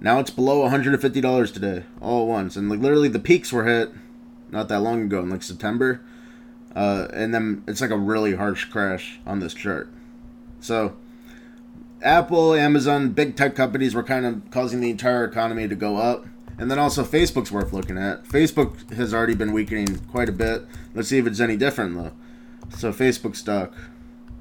now 0.00 0.20
it's 0.20 0.30
below 0.30 0.60
$150 0.68 1.52
today, 1.52 1.82
all 2.00 2.22
at 2.22 2.28
once. 2.28 2.54
And 2.54 2.70
like 2.70 2.78
literally 2.78 3.08
the 3.08 3.18
peaks 3.18 3.52
were 3.52 3.64
hit 3.64 3.92
not 4.52 4.68
that 4.68 4.82
long 4.82 5.02
ago 5.02 5.18
in 5.22 5.30
like 5.30 5.42
September. 5.42 6.00
Uh, 6.76 7.08
and 7.12 7.34
then 7.34 7.64
it's 7.66 7.80
like 7.80 7.90
a 7.90 7.98
really 7.98 8.36
harsh 8.36 8.66
crash 8.66 9.18
on 9.26 9.40
this 9.40 9.52
chart. 9.52 9.92
So 10.60 10.94
Apple, 12.02 12.54
Amazon, 12.54 13.10
big 13.10 13.34
tech 13.34 13.56
companies 13.56 13.96
were 13.96 14.04
kind 14.04 14.26
of 14.26 14.48
causing 14.52 14.80
the 14.80 14.90
entire 14.90 15.24
economy 15.24 15.66
to 15.66 15.74
go 15.74 15.96
up. 15.96 16.24
And 16.60 16.70
then 16.70 16.78
also 16.78 17.02
Facebook's 17.02 17.50
worth 17.50 17.72
looking 17.72 17.96
at. 17.96 18.24
Facebook 18.24 18.92
has 18.92 19.14
already 19.14 19.34
been 19.34 19.54
weakening 19.54 19.98
quite 20.10 20.28
a 20.28 20.32
bit. 20.32 20.66
Let's 20.94 21.08
see 21.08 21.16
if 21.16 21.26
it's 21.26 21.40
any 21.40 21.56
different 21.56 21.96
though. 21.96 22.12
So 22.76 22.92
Facebook 22.92 23.34
stock. 23.34 23.72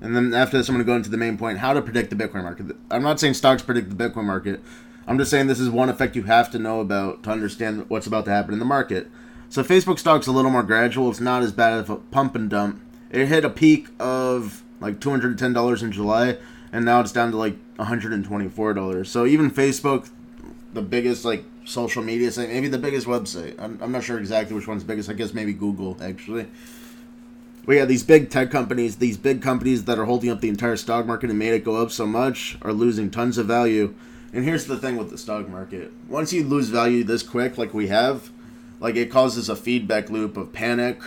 And 0.02 0.14
then 0.14 0.34
after 0.34 0.58
this, 0.58 0.68
I'm 0.68 0.76
going 0.76 0.86
to 0.86 0.92
go 0.92 0.98
into 0.98 1.10
the 1.10 1.18
main 1.18 1.38
point: 1.38 1.60
how 1.60 1.72
to 1.72 1.82
predict 1.82 2.10
the 2.10 2.18
Bitcoin 2.18 2.44
market. 2.44 2.76
I'm 2.92 3.04
not 3.04 3.22
saying 3.22 3.36
stocks 3.36 3.62
predict 3.62 3.90
the 3.90 3.96
Bitcoin 3.96 4.26
market. 4.26 4.60
I'm 5.08 5.18
just 5.18 5.32
saying 5.32 5.48
this 5.48 5.62
is 5.62 5.70
one 5.70 5.88
effect 5.88 6.18
you 6.18 6.24
have 6.24 6.52
to 6.52 6.60
know 6.60 6.82
about 6.82 7.24
to 7.24 7.32
understand 7.32 7.90
what's 7.90 8.06
about 8.06 8.26
to 8.26 8.32
happen 8.32 8.52
in 8.54 8.60
the 8.60 8.66
market. 8.66 9.10
So 9.48 9.64
Facebook 9.64 9.98
stock's 9.98 10.28
a 10.28 10.34
little 10.34 10.52
more 10.52 10.62
gradual. 10.62 11.10
It's 11.10 11.22
not 11.22 11.42
as 11.42 11.54
bad 11.54 11.80
of 11.80 11.90
a 11.90 11.96
pump 11.96 12.36
and 12.36 12.50
dump. 12.50 12.82
It 13.10 13.28
hit 13.28 13.46
a 13.46 13.50
peak 13.50 13.88
of 13.98 14.62
like 14.82 15.00
$210 15.00 15.84
in 15.84 15.92
July, 15.94 16.38
and 16.74 16.84
now 16.84 17.00
it's 17.00 17.14
down 17.14 17.32
to 17.32 17.38
like 17.38 17.56
$124. 17.78 19.08
So 19.08 19.26
even 19.26 19.50
Facebook, 19.50 20.10
the 20.74 20.82
biggest 20.82 21.24
like 21.24 21.46
social 21.70 22.04
media 22.04 22.32
site, 22.32 22.50
maybe 22.50 22.68
the 22.68 22.78
biggest 22.78 23.08
website. 23.08 23.56
I'm, 23.60 23.80
I'm 23.82 23.92
not 23.92 24.04
sure 24.04 24.18
exactly 24.18 24.56
which 24.56 24.68
one's 24.68 24.84
biggest. 24.84 25.10
I 25.10 25.14
guess 25.14 25.34
maybe 25.34 25.54
Google 25.54 25.98
actually. 26.02 26.48
But 27.66 27.76
yeah, 27.76 27.86
these 27.86 28.04
big 28.04 28.30
tech 28.30 28.50
companies, 28.50 28.96
these 28.96 29.18
big 29.18 29.42
companies 29.42 29.86
that 29.86 30.00
are 30.00 30.06
holding 30.06 30.32
up 30.32 30.42
the 30.42 30.50
entire 30.50 30.78
stock 30.78 31.06
market 31.06 31.30
and 31.30 31.38
made 31.38 31.54
it 31.54 31.64
go 31.64 31.76
up 31.76 31.92
so 31.92 32.08
much, 32.08 32.58
are 32.64 32.74
losing 32.74 33.12
tons 33.12 33.38
of 33.38 33.46
value 33.46 33.94
and 34.32 34.46
here's 34.46 34.66
the 34.66 34.78
thing 34.78 34.98
with 34.98 35.10
the 35.10 35.18
stock 35.18 35.50
market: 35.50 35.92
once 36.08 36.32
you 36.32 36.44
lose 36.44 36.70
value 36.70 37.04
this 37.04 37.24
quick, 37.24 37.58
like 37.58 37.74
we 37.74 37.88
have, 37.88 38.30
like 38.80 38.96
it 38.96 39.10
causes 39.10 39.50
a 39.50 39.56
feedback 39.56 40.10
loop 40.10 40.38
of 40.38 40.54
panic, 40.54 41.02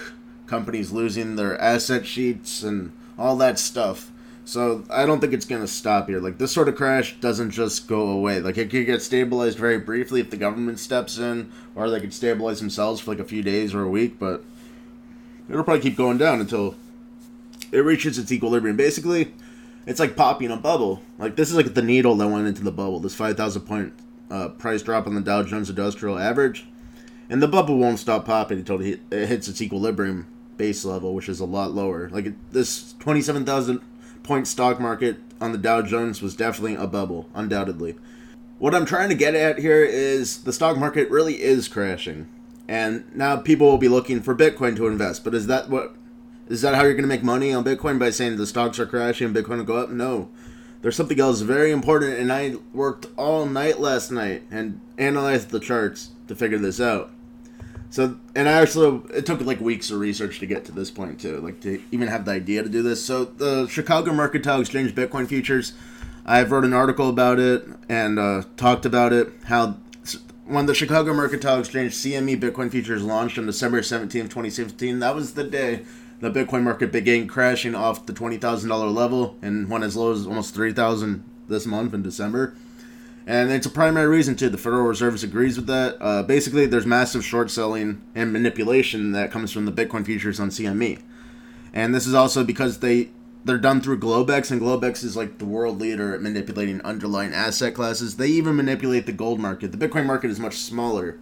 companies 0.47 0.91
losing 0.91 1.37
their 1.37 1.61
asset 1.61 2.05
sheets 2.05 2.63
and 2.63 2.93
all 3.17 3.37
that 3.37 3.59
stuff. 3.59 4.11
So 4.45 4.85
I 4.91 5.07
don't 5.07 5.21
think 5.21 5.33
it's 5.33 5.45
gonna 5.45 5.69
stop 5.69 6.09
here. 6.09 6.21
Like 6.21 6.39
this 6.39 6.53
sort 6.53 6.69
of 6.69 6.75
crash 6.75 7.15
doesn't 7.21 7.53
just 7.53 7.87
go 7.87 8.09
away. 8.09 8.41
Like 8.41 8.59
it 8.59 8.71
could 8.71 8.87
get 8.87 9.03
stabilized 9.03 9.59
very 9.59 9.79
briefly 9.79 10.21
if 10.21 10.31
the 10.31 10.37
government 10.37 10.81
steps 10.81 11.17
in, 11.19 11.53
or 11.75 11.89
they 11.89 12.01
could 12.01 12.13
stabilize 12.13 12.59
themselves 12.59 13.01
for 13.01 13.13
like 13.13 13.21
a 13.21 13.25
few 13.25 13.43
days 13.43 13.73
or 13.75 13.83
a 13.83 13.89
week. 13.89 14.19
But 14.19 14.45
it'll 15.49 15.65
probably 15.65 15.83
keep 15.83 15.97
going 15.97 16.19
down 16.19 16.41
until 16.41 16.75
it 17.71 17.79
reaches 17.79 18.19
its 18.19 18.33
equilibrium. 18.33 18.77
Basically, 18.77 19.33
it's 19.87 20.01
like 20.01 20.17
popping 20.17 20.51
a 20.51 20.57
bubble. 20.57 21.03
Like 21.19 21.37
this 21.37 21.49
is 21.49 21.57
like 21.57 21.75
the 21.75 21.83
needle 21.83 22.17
that 22.17 22.29
went 22.29 22.49
into 22.49 22.65
the 22.65 22.73
bubble. 22.73 22.99
This 22.99 23.15
five 23.15 23.37
thousand 23.37 23.63
point 23.63 23.95
uh, 24.29 24.49
price 24.49 24.83
drop 24.83 25.07
on 25.07 25.15
the 25.15 25.21
Dow 25.21 25.45
Jones 25.45 25.71
Industrial 25.71 26.19
Average, 26.19 26.67
and 27.31 27.41
the 27.41 27.49
bubble 27.49 27.79
won't 27.79 28.01
stop 28.01 28.25
popping 28.25 28.59
until 28.59 28.81
it 28.81 29.01
hits 29.11 29.47
its 29.47 29.63
equilibrium 29.63 30.27
base 30.57 30.85
level, 30.85 31.15
which 31.15 31.29
is 31.29 31.39
a 31.39 31.45
lot 31.45 31.71
lower. 31.71 32.09
Like 32.11 32.33
this 32.51 32.95
twenty 32.99 33.23
seven 33.23 33.45
thousand 33.45 33.81
point 34.23 34.47
stock 34.47 34.81
market 34.81 35.19
on 35.41 35.53
the 35.53 35.59
Dow 35.59 35.83
Jones 35.83 36.23
was 36.23 36.37
definitely 36.37 36.75
a 36.77 36.87
bubble, 36.87 37.29
undoubtedly. 37.35 37.97
What 38.59 38.75
I'm 38.75 38.87
trying 38.87 39.09
to 39.09 39.15
get 39.15 39.35
at 39.35 39.59
here 39.59 39.85
is 39.85 40.45
the 40.45 40.53
stock 40.53 40.77
market 40.77 41.11
really 41.11 41.43
is 41.43 41.67
crashing. 41.69 42.29
And 42.69 43.05
now 43.15 43.37
people 43.37 43.67
will 43.67 43.79
be 43.79 43.89
looking 43.89 44.23
for 44.23 44.37
Bitcoin 44.37 44.77
to 44.77 44.87
invest. 44.87 45.25
But 45.25 45.35
is 45.35 45.47
that 45.49 45.69
what 45.69 45.95
is 46.49 46.63
that 46.63 46.75
how 46.75 46.83
you're 46.83 46.93
going 46.93 47.03
to 47.03 47.09
make 47.09 47.23
money 47.23 47.53
on 47.53 47.65
Bitcoin 47.65 47.99
by 47.99 48.11
saying 48.11 48.37
the 48.37 48.47
stocks 48.47 48.79
are 48.79 48.87
crashing 48.87 49.27
and 49.27 49.37
Bitcoin 49.37 49.59
will 49.59 49.65
go 49.65 49.77
up? 49.77 49.91
No. 49.91 50.29
there's 50.83 50.97
something 50.97 51.19
else 51.19 51.41
very 51.41 51.71
important, 51.71 52.19
and 52.19 52.33
I 52.33 52.57
worked 52.75 53.07
all 53.17 53.47
night 53.47 53.81
last 53.81 54.11
night 54.11 54.43
and 54.51 54.81
analyzed 54.99 55.51
the 55.51 55.61
charts 55.61 56.11
to 56.29 56.35
figure 56.35 56.59
this 56.59 56.81
out. 56.81 57.11
So, 57.93 58.17
and 58.35 58.49
I 58.49 58.59
also, 58.59 59.07
it 59.09 59.27
took 59.27 59.43
like 59.43 59.61
weeks 59.61 59.91
of 59.91 60.01
research 60.01 60.39
to 60.39 60.47
get 60.47 60.65
to 60.65 60.73
this 60.73 60.91
point 60.91 61.21
too, 61.21 61.41
like 61.41 61.61
to 61.61 61.83
even 61.93 62.09
have 62.09 62.25
the 62.25 62.31
idea 62.31 62.63
to 62.63 62.69
do 62.71 62.83
this. 62.83 63.05
So, 63.05 63.27
the 63.27 63.67
Chicago 63.69 64.15
Mercantile 64.15 64.63
Exchange 64.63 64.95
Bitcoin 64.95 65.29
futures, 65.29 65.75
I've 66.25 66.51
wrote 66.51 66.65
an 66.65 66.73
article 66.73 67.11
about 67.11 67.39
it 67.39 67.67
and 67.91 68.19
uh, 68.19 68.45
talked 68.57 68.87
about 68.87 69.13
it. 69.13 69.31
How 69.45 69.77
when 70.47 70.65
the 70.65 70.75
Chicago 70.75 71.13
Mercantile 71.13 71.61
Exchange 71.61 71.93
CME 71.93 72.41
Bitcoin 72.41 72.71
futures 72.71 73.03
launched 73.03 73.37
on 73.37 73.45
December 73.45 73.83
seventeenth, 73.83 74.31
2016, 74.31 74.99
that 75.01 75.15
was 75.15 75.35
the 75.35 75.45
day 75.45 75.85
the 76.21 76.31
Bitcoin 76.31 76.63
market 76.63 76.93
began 76.93 77.29
crashing 77.29 77.75
off 77.75 78.07
the 78.07 78.13
$20,000 78.15 78.95
level 78.95 79.37
and 79.43 79.69
went 79.69 79.85
as 79.85 79.97
low 79.97 80.13
as 80.13 80.25
almost 80.25 80.55
3000 80.55 81.25
this 81.49 81.67
month 81.67 81.93
in 81.93 82.03
December. 82.03 82.55
And 83.27 83.53
it's 83.53 83.67
a 83.67 83.71
primary 83.71 84.09
reason, 84.09 84.35
too. 84.35 84.49
The 84.49 84.59
Federal 84.59 84.87
Reserve 84.87 85.23
agrees 85.23 85.57
with 85.57 85.67
that. 85.67 85.97
Uh, 86.01 86.23
basically, 86.23 86.67
there's 86.67 86.87
massive 86.87 87.25
short 87.25 87.51
selling 87.51 88.03
and 88.15 88.33
manipulation 88.33 89.13
that 89.13 89.31
comes 89.31 89.53
from 89.53 89.65
the 89.65 89.73
Bitcoin 89.73 90.05
futures 90.05 90.41
on 90.41 90.51
CME. 90.51 91.01
And 91.73 91.95
this 91.95 92.07
is 92.07 92.15
also 92.15 92.45
because 92.45 92.81
they 92.81 93.11
they're 93.45 93.59
done 93.59 93.81
through 93.81 93.99
Globex, 93.99 94.53
and 94.53 94.61
Globex 94.61 95.03
is 95.03 95.17
like 95.17 95.39
the 95.39 95.45
world 95.45 95.81
leader 95.81 96.15
at 96.15 96.23
manipulating 96.23 96.81
underlying 96.83 97.33
asset 97.33 97.75
classes. 97.75 98.17
They 98.17 98.29
even 98.29 98.55
manipulate 98.55 99.07
the 99.07 99.13
gold 99.13 99.41
market. 99.41 99.73
The 99.73 99.89
Bitcoin 99.89 100.07
market 100.07 100.31
is 100.31 100.39
much 100.39 100.55
smaller 100.55 101.19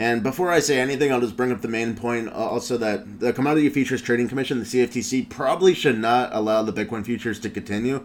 and 0.00 0.22
before 0.22 0.50
I 0.50 0.60
say 0.60 0.80
anything, 0.80 1.12
I'll 1.12 1.20
just 1.20 1.36
bring 1.36 1.52
up 1.52 1.60
the 1.60 1.68
main 1.68 1.94
point 1.94 2.28
uh, 2.28 2.32
also 2.32 2.78
that 2.78 3.20
the 3.20 3.34
Commodity 3.34 3.68
Futures 3.68 4.00
Trading 4.00 4.28
Commission, 4.28 4.58
the 4.58 4.64
CFTC, 4.64 5.28
probably 5.28 5.74
should 5.74 5.98
not 5.98 6.30
allow 6.32 6.62
the 6.62 6.72
Bitcoin 6.72 7.04
futures 7.04 7.38
to 7.40 7.50
continue 7.50 8.04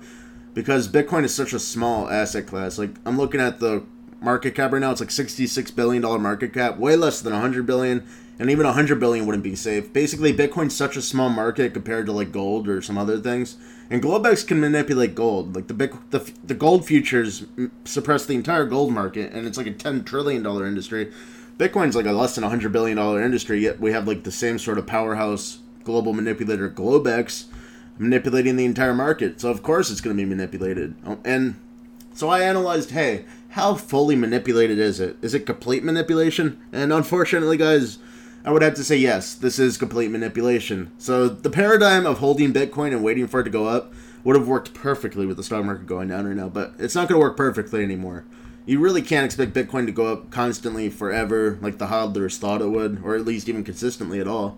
because 0.56 0.88
Bitcoin 0.88 1.24
is 1.26 1.36
such 1.36 1.54
a 1.54 1.60
small 1.60 2.10
asset 2.10 2.48
class. 2.48 2.80
Like, 2.80 2.92
I'm 3.06 3.18
looking 3.18 3.42
at 3.42 3.60
the 3.60 3.84
market 4.22 4.56
cap 4.56 4.72
right 4.72 4.80
now, 4.80 4.92
it's 4.92 5.02
like 5.02 5.10
$66 5.10 5.76
billion 5.76 6.02
market 6.02 6.54
cap, 6.54 6.78
way 6.78 6.96
less 6.96 7.22
than 7.22 7.34
100 7.34 7.66
billion, 7.68 8.04
and 8.40 8.50
even 8.50 8.66
100 8.66 9.00
billion 9.00 9.26
wouldn't 9.26 9.44
be 9.44 9.56
safe. 9.56 9.94
Basically, 9.94 10.34
Bitcoin's 10.34 10.76
such 10.76 10.96
a 10.96 11.02
small 11.02 11.30
market 11.30 11.74
compared 11.74 12.06
to 12.08 12.14
like 12.14 12.32
gold 12.32 12.68
or 12.68 12.82
some 12.82 12.98
other 12.98 13.20
things. 13.20 13.58
And 13.90 14.02
Globex 14.02 14.48
can 14.48 14.60
manipulate 14.60 15.14
gold. 15.14 15.56
Like 15.56 15.68
the 15.68 15.74
big, 15.74 15.96
the, 16.10 16.32
the 16.44 16.56
gold 16.56 16.86
futures 16.86 17.46
suppress 17.84 18.26
the 18.26 18.34
entire 18.34 18.66
gold 18.66 18.94
market, 18.94 19.34
and 19.34 19.46
it's 19.46 19.58
like 19.58 19.68
a 19.68 19.72
$10 19.72 20.06
trillion 20.06 20.44
industry. 20.46 21.12
Bitcoin's 21.58 21.96
like 21.96 22.06
a 22.06 22.12
less 22.12 22.36
than 22.36 22.44
hundred 22.44 22.72
billion 22.72 22.98
dollar 22.98 23.22
industry, 23.22 23.60
yet 23.60 23.80
we 23.80 23.92
have 23.92 24.08
like 24.08 24.24
the 24.24 24.32
same 24.32 24.58
sort 24.58 24.78
of 24.78 24.88
powerhouse 24.88 25.60
global 25.84 26.14
manipulator 26.14 26.70
Globex 26.70 27.46
manipulating 27.98 28.56
the 28.56 28.66
entire 28.66 28.94
market. 28.94 29.42
So 29.42 29.50
of 29.50 29.64
course 29.64 29.90
it's 29.90 30.02
going 30.02 30.16
to 30.16 30.22
be 30.22 30.28
manipulated. 30.28 30.96
Oh, 31.06 31.20
and 31.24 31.60
so 32.14 32.30
I 32.30 32.42
analyzed, 32.42 32.92
hey, 32.92 33.26
how 33.50 33.76
fully 33.76 34.16
manipulated 34.16 34.80
is 34.80 35.00
it? 35.00 35.18
Is 35.22 35.34
it 35.34 35.46
complete 35.46 35.84
manipulation? 35.84 36.62
And 36.72 36.92
unfortunately, 36.92 37.58
guys, 37.58 37.98
I 38.44 38.52
would 38.52 38.62
have 38.62 38.76
to 38.76 38.84
say 38.84 38.98
yes, 38.98 39.34
this 39.34 39.60
is 39.60 39.78
complete 39.78 40.12
manipulation. 40.12 40.92
So 40.98 41.28
the 41.28 41.50
paradigm 41.50 42.06
of 42.06 42.20
holding 42.20 42.54
Bitcoin 42.54 42.92
and 42.92 43.04
waiting 43.04 43.28
for 43.28 43.40
it 43.40 43.46
to 43.46 43.50
go 43.50 43.66
up 43.68 43.94
would 44.24 44.36
have 44.36 44.48
worked 44.48 44.74
perfectly 44.74 45.26
with 45.26 45.38
the 45.38 45.44
stock 45.44 45.66
market 45.66 45.86
going 45.86 46.10
down 46.10 46.28
right 46.28 46.36
now, 46.36 46.50
but 46.50 46.74
it's 46.80 46.96
not 46.96 47.08
going 47.08 47.20
to 47.20 47.26
work 47.26 47.38
perfectly 47.38 47.84
anymore 47.84 48.26
you 48.66 48.80
really 48.80 49.02
can't 49.02 49.26
expect 49.26 49.54
Bitcoin 49.54 49.86
to 49.86 49.92
go 49.92 50.12
up 50.12 50.32
constantly 50.32 50.90
forever, 50.90 51.58
like 51.62 51.78
the 51.78 51.88
hodlers 51.88 52.38
thought 52.38 52.62
it 52.62 52.68
would, 52.68 53.02
or 53.04 53.16
at 53.16 53.26
least 53.26 53.48
even 53.48 53.64
consistently 53.64 54.20
at 54.20 54.28
all. 54.28 54.58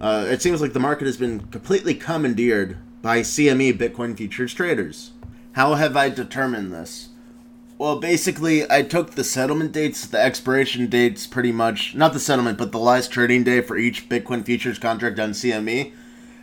Uh, 0.00 0.26
it 0.28 0.42
seems 0.42 0.60
like 0.60 0.72
the 0.72 0.80
market 0.80 1.06
has 1.06 1.16
been 1.16 1.40
completely 1.48 1.94
commandeered 1.94 2.76
by 3.02 3.20
CME 3.20 3.78
Bitcoin 3.78 4.16
futures 4.16 4.52
traders. 4.52 5.12
How 5.52 5.74
have 5.74 5.96
I 5.96 6.10
determined 6.10 6.72
this? 6.72 7.08
Well, 7.78 7.98
basically, 7.98 8.70
I 8.70 8.82
took 8.82 9.12
the 9.12 9.24
settlement 9.24 9.72
dates, 9.72 10.06
the 10.06 10.20
expiration 10.20 10.86
dates, 10.86 11.26
pretty 11.26 11.52
much, 11.52 11.94
not 11.94 12.14
the 12.14 12.20
settlement, 12.20 12.56
but 12.56 12.72
the 12.72 12.78
last 12.78 13.10
trading 13.10 13.44
day 13.44 13.60
for 13.60 13.76
each 13.76 14.08
Bitcoin 14.08 14.44
futures 14.44 14.78
contract 14.78 15.18
on 15.18 15.30
CME, 15.30 15.92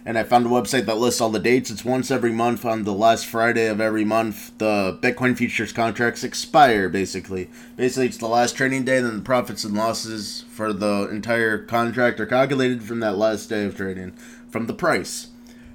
and 0.06 0.18
I 0.18 0.24
found 0.24 0.46
a 0.46 0.50
website 0.50 0.86
that 0.86 0.98
lists 0.98 1.22
all 1.22 1.30
the 1.30 1.40
dates. 1.40 1.72
It's 1.72 1.86
once 1.86 2.12
every 2.12 2.32
month 2.32 2.66
on 2.66 2.84
the 2.84 2.94
last 2.94 3.26
Friday 3.26 3.68
of 3.68 3.80
every 3.80 4.04
month. 4.04 4.58
The 4.58 4.98
Bitcoin 5.02 5.38
futures 5.38 5.72
contracts 5.72 6.24
expire, 6.24 6.90
basically. 6.90 7.50
Basically, 7.78 8.08
it's 8.08 8.18
the 8.18 8.28
last 8.28 8.58
trading 8.58 8.84
day, 8.84 9.00
then 9.00 9.18
the 9.18 9.24
profits 9.24 9.64
and 9.64 9.76
losses 9.76 10.44
for 10.50 10.74
the 10.74 11.08
entire 11.10 11.58
contract 11.58 12.20
are 12.20 12.26
calculated 12.26 12.84
from 12.84 13.00
that 13.00 13.18
last 13.18 13.48
day 13.48 13.64
of 13.64 13.78
trading, 13.78 14.12
from 14.50 14.68
the 14.68 14.74
price. 14.74 15.28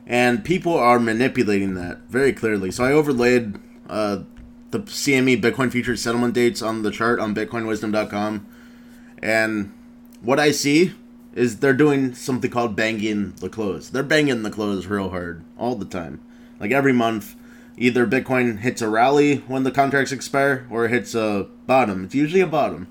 And 0.07 0.45
people 0.45 0.75
are 0.75 0.99
manipulating 0.99 1.75
that 1.75 2.01
very 2.09 2.33
clearly. 2.33 2.71
So 2.71 2.85
I 2.85 2.93
overlaid 2.93 3.59
uh, 3.89 4.25
the 4.71 4.81
CME 4.81 5.41
Bitcoin 5.41 5.73
futures 5.73 6.03
settlement 6.03 6.35
dates 6.35 6.61
on 6.61 6.83
the 6.83 6.91
chart 6.91 7.19
on 7.19 7.35
BitcoinWisdom.com. 7.35 8.47
And 9.23 9.73
what 10.21 10.39
I 10.39 10.51
see 10.51 10.93
is 11.35 11.59
they're 11.59 11.73
doing 11.73 12.15
something 12.15 12.51
called 12.51 12.75
banging 12.75 13.33
the 13.33 13.49
close. 13.49 13.91
They're 13.91 14.03
banging 14.03 14.43
the 14.43 14.51
close 14.51 14.87
real 14.87 15.11
hard 15.11 15.45
all 15.57 15.75
the 15.75 15.85
time. 15.85 16.21
Like 16.59 16.73
every 16.73 16.93
month, 16.93 17.37
either 17.77 18.07
Bitcoin 18.07 18.59
hits 18.59 18.83
a 18.83 18.89
rally 18.89 19.39
when 19.47 19.63
the 19.63 19.71
contracts 19.71 20.13
expire 20.13 20.67
or 20.71 20.85
it 20.85 20.91
hits 20.91 21.15
a 21.15 21.47
bottom. 21.67 22.05
It's 22.05 22.15
usually 22.15 22.41
a 22.41 22.47
bottom. 22.47 22.89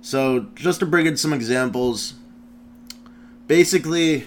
So, 0.00 0.46
just 0.56 0.80
to 0.80 0.86
bring 0.86 1.06
in 1.06 1.16
some 1.16 1.32
examples, 1.32 2.14
basically, 3.46 4.26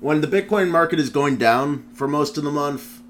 when 0.00 0.20
the 0.20 0.26
Bitcoin 0.26 0.70
market 0.70 0.98
is 0.98 1.08
going 1.08 1.36
down 1.36 1.84
for 1.92 2.08
most 2.08 2.36
of 2.36 2.42
the 2.42 2.50
month, 2.50 3.00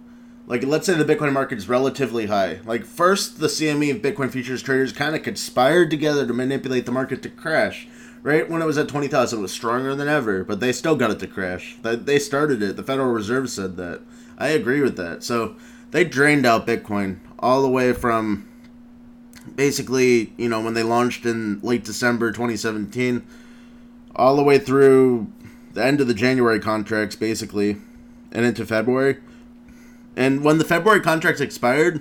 like 0.46 0.62
let's 0.64 0.84
say 0.86 0.94
the 0.94 1.04
Bitcoin 1.04 1.32
market 1.32 1.56
is 1.56 1.68
relatively 1.68 2.26
high. 2.26 2.60
Like 2.66 2.84
first, 2.84 3.38
the 3.38 3.46
CME 3.46 4.02
Bitcoin 4.02 4.30
futures 4.30 4.62
traders 4.62 4.92
kind 4.92 5.16
of 5.16 5.22
conspired 5.22 5.90
together 5.90 6.26
to 6.26 6.34
manipulate 6.34 6.84
the 6.84 6.92
market 6.92 7.22
to 7.22 7.30
crash 7.30 7.88
right 8.24 8.50
when 8.50 8.60
it 8.60 8.64
was 8.64 8.78
at 8.78 8.88
20,000, 8.88 9.38
it 9.38 9.42
was 9.42 9.52
stronger 9.52 9.94
than 9.94 10.08
ever, 10.08 10.42
but 10.42 10.58
they 10.58 10.72
still 10.72 10.96
got 10.96 11.12
it 11.12 11.20
to 11.20 11.28
crash. 11.28 11.76
They 11.82 12.18
started 12.18 12.60
it. 12.60 12.74
The 12.74 12.82
Federal 12.82 13.12
Reserve 13.12 13.48
said 13.48 13.76
that. 13.76 14.00
I 14.36 14.48
agree 14.48 14.80
with 14.80 14.96
that. 14.96 15.22
So 15.22 15.54
they 15.92 16.02
drained 16.02 16.44
out 16.44 16.66
Bitcoin 16.66 17.20
all 17.38 17.62
the 17.62 17.68
way 17.68 17.92
from 17.92 18.48
basically, 19.54 20.32
you 20.36 20.48
know, 20.48 20.60
when 20.60 20.74
they 20.74 20.82
launched 20.82 21.26
in 21.26 21.60
late 21.60 21.84
December 21.84 22.32
2017, 22.32 23.24
all 24.16 24.36
the 24.36 24.42
way 24.42 24.58
through 24.58 25.30
the 25.74 25.84
end 25.84 26.00
of 26.00 26.08
the 26.08 26.14
January 26.14 26.58
contracts, 26.58 27.14
basically, 27.14 27.76
and 28.32 28.46
into 28.46 28.64
February. 28.64 29.18
And 30.16 30.42
when 30.42 30.58
the 30.58 30.64
February 30.64 31.00
contracts 31.00 31.40
expired, 31.40 32.00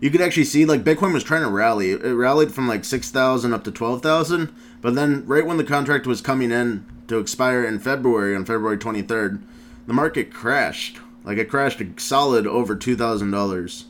you 0.00 0.10
could 0.10 0.20
actually 0.20 0.44
see 0.44 0.64
like 0.64 0.82
Bitcoin 0.82 1.12
was 1.12 1.22
trying 1.22 1.42
to 1.42 1.50
rally. 1.50 1.92
It 1.92 2.02
rallied 2.02 2.52
from 2.52 2.66
like 2.66 2.84
6,000 2.84 3.52
up 3.52 3.62
to 3.64 3.70
12,000 3.70 4.52
but 4.82 4.94
then, 4.94 5.26
right 5.26 5.46
when 5.46 5.56
the 5.56 5.64
contract 5.64 6.06
was 6.06 6.20
coming 6.20 6.50
in 6.50 6.86
to 7.08 7.18
expire 7.18 7.64
in 7.64 7.78
February, 7.78 8.34
on 8.34 8.44
February 8.44 8.78
23rd, 8.78 9.42
the 9.86 9.92
market 9.92 10.32
crashed. 10.32 10.98
Like, 11.24 11.38
it 11.38 11.50
crashed 11.50 11.80
a 11.80 11.88
solid 11.98 12.46
over 12.46 12.74
$2,000. 12.74 13.84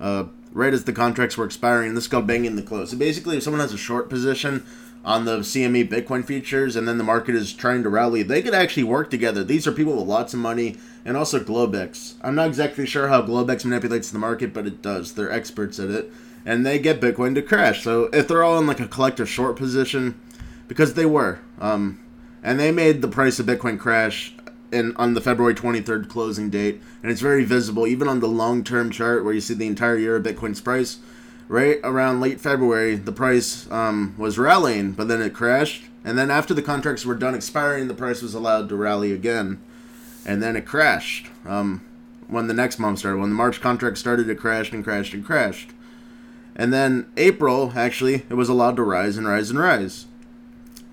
Uh, 0.00 0.24
right 0.52 0.74
as 0.74 0.84
the 0.84 0.92
contracts 0.92 1.36
were 1.36 1.44
expiring, 1.44 1.94
this 1.94 2.04
is 2.04 2.08
called 2.08 2.26
banging 2.26 2.56
the 2.56 2.62
close. 2.62 2.90
So 2.90 2.96
basically, 2.96 3.36
if 3.36 3.42
someone 3.42 3.60
has 3.60 3.72
a 3.72 3.78
short 3.78 4.10
position 4.10 4.64
on 5.04 5.24
the 5.26 5.38
CME 5.38 5.88
Bitcoin 5.88 6.24
futures 6.24 6.76
and 6.76 6.88
then 6.88 6.96
the 6.96 7.04
market 7.04 7.34
is 7.34 7.52
trying 7.52 7.82
to 7.82 7.88
rally, 7.88 8.22
they 8.22 8.42
could 8.42 8.54
actually 8.54 8.84
work 8.84 9.10
together. 9.10 9.44
These 9.44 9.66
are 9.66 9.72
people 9.72 9.96
with 9.96 10.06
lots 10.06 10.32
of 10.32 10.40
money 10.40 10.76
and 11.04 11.16
also 11.16 11.38
Globex. 11.40 12.14
I'm 12.22 12.34
not 12.34 12.48
exactly 12.48 12.86
sure 12.86 13.08
how 13.08 13.22
Globex 13.22 13.64
manipulates 13.64 14.10
the 14.10 14.18
market, 14.18 14.54
but 14.54 14.66
it 14.66 14.80
does. 14.80 15.14
They're 15.14 15.30
experts 15.30 15.78
at 15.78 15.90
it. 15.90 16.10
And 16.46 16.64
they 16.64 16.78
get 16.78 17.00
Bitcoin 17.00 17.34
to 17.34 17.42
crash. 17.42 17.82
So 17.82 18.04
if 18.12 18.28
they're 18.28 18.42
all 18.42 18.58
in 18.58 18.66
like 18.66 18.80
a 18.80 18.88
collective 18.88 19.28
short 19.28 19.56
position, 19.56 20.20
because 20.68 20.94
they 20.94 21.06
were. 21.06 21.40
Um, 21.60 22.00
and 22.42 22.60
they 22.60 22.70
made 22.70 23.00
the 23.00 23.08
price 23.08 23.38
of 23.38 23.46
Bitcoin 23.46 23.78
crash 23.78 24.34
in, 24.70 24.94
on 24.96 25.14
the 25.14 25.20
February 25.20 25.54
23rd 25.54 26.08
closing 26.08 26.50
date, 26.50 26.80
and 27.02 27.10
it's 27.10 27.20
very 27.20 27.44
visible 27.44 27.86
even 27.86 28.08
on 28.08 28.20
the 28.20 28.28
long-term 28.28 28.90
chart 28.90 29.24
where 29.24 29.32
you 29.32 29.40
see 29.40 29.54
the 29.54 29.66
entire 29.66 29.96
year 29.96 30.16
of 30.16 30.24
Bitcoin's 30.24 30.60
price. 30.60 30.98
Right 31.46 31.78
around 31.84 32.20
late 32.20 32.40
February, 32.40 32.96
the 32.96 33.12
price 33.12 33.70
um, 33.70 34.14
was 34.16 34.38
rallying, 34.38 34.92
but 34.92 35.08
then 35.08 35.20
it 35.20 35.34
crashed. 35.34 35.84
And 36.02 36.18
then 36.18 36.30
after 36.30 36.54
the 36.54 36.62
contracts 36.62 37.06
were 37.06 37.14
done 37.14 37.34
expiring, 37.34 37.88
the 37.88 37.94
price 37.94 38.22
was 38.22 38.34
allowed 38.34 38.68
to 38.68 38.76
rally 38.76 39.12
again, 39.12 39.62
and 40.26 40.42
then 40.42 40.56
it 40.56 40.66
crashed. 40.66 41.28
Um, 41.46 41.82
when 42.28 42.46
the 42.46 42.54
next 42.54 42.78
month 42.78 43.00
started, 43.00 43.20
when 43.20 43.30
the 43.30 43.36
March 43.36 43.60
contract 43.60 43.98
started, 43.98 44.28
it 44.28 44.40
crashed 44.40 44.72
and 44.72 44.82
crashed 44.82 45.14
and 45.14 45.24
crashed. 45.24 45.70
And 46.56 46.72
then 46.72 47.10
April, 47.16 47.72
actually, 47.74 48.24
it 48.28 48.34
was 48.34 48.48
allowed 48.48 48.76
to 48.76 48.82
rise 48.82 49.16
and 49.16 49.26
rise 49.26 49.50
and 49.50 49.58
rise. 49.58 50.06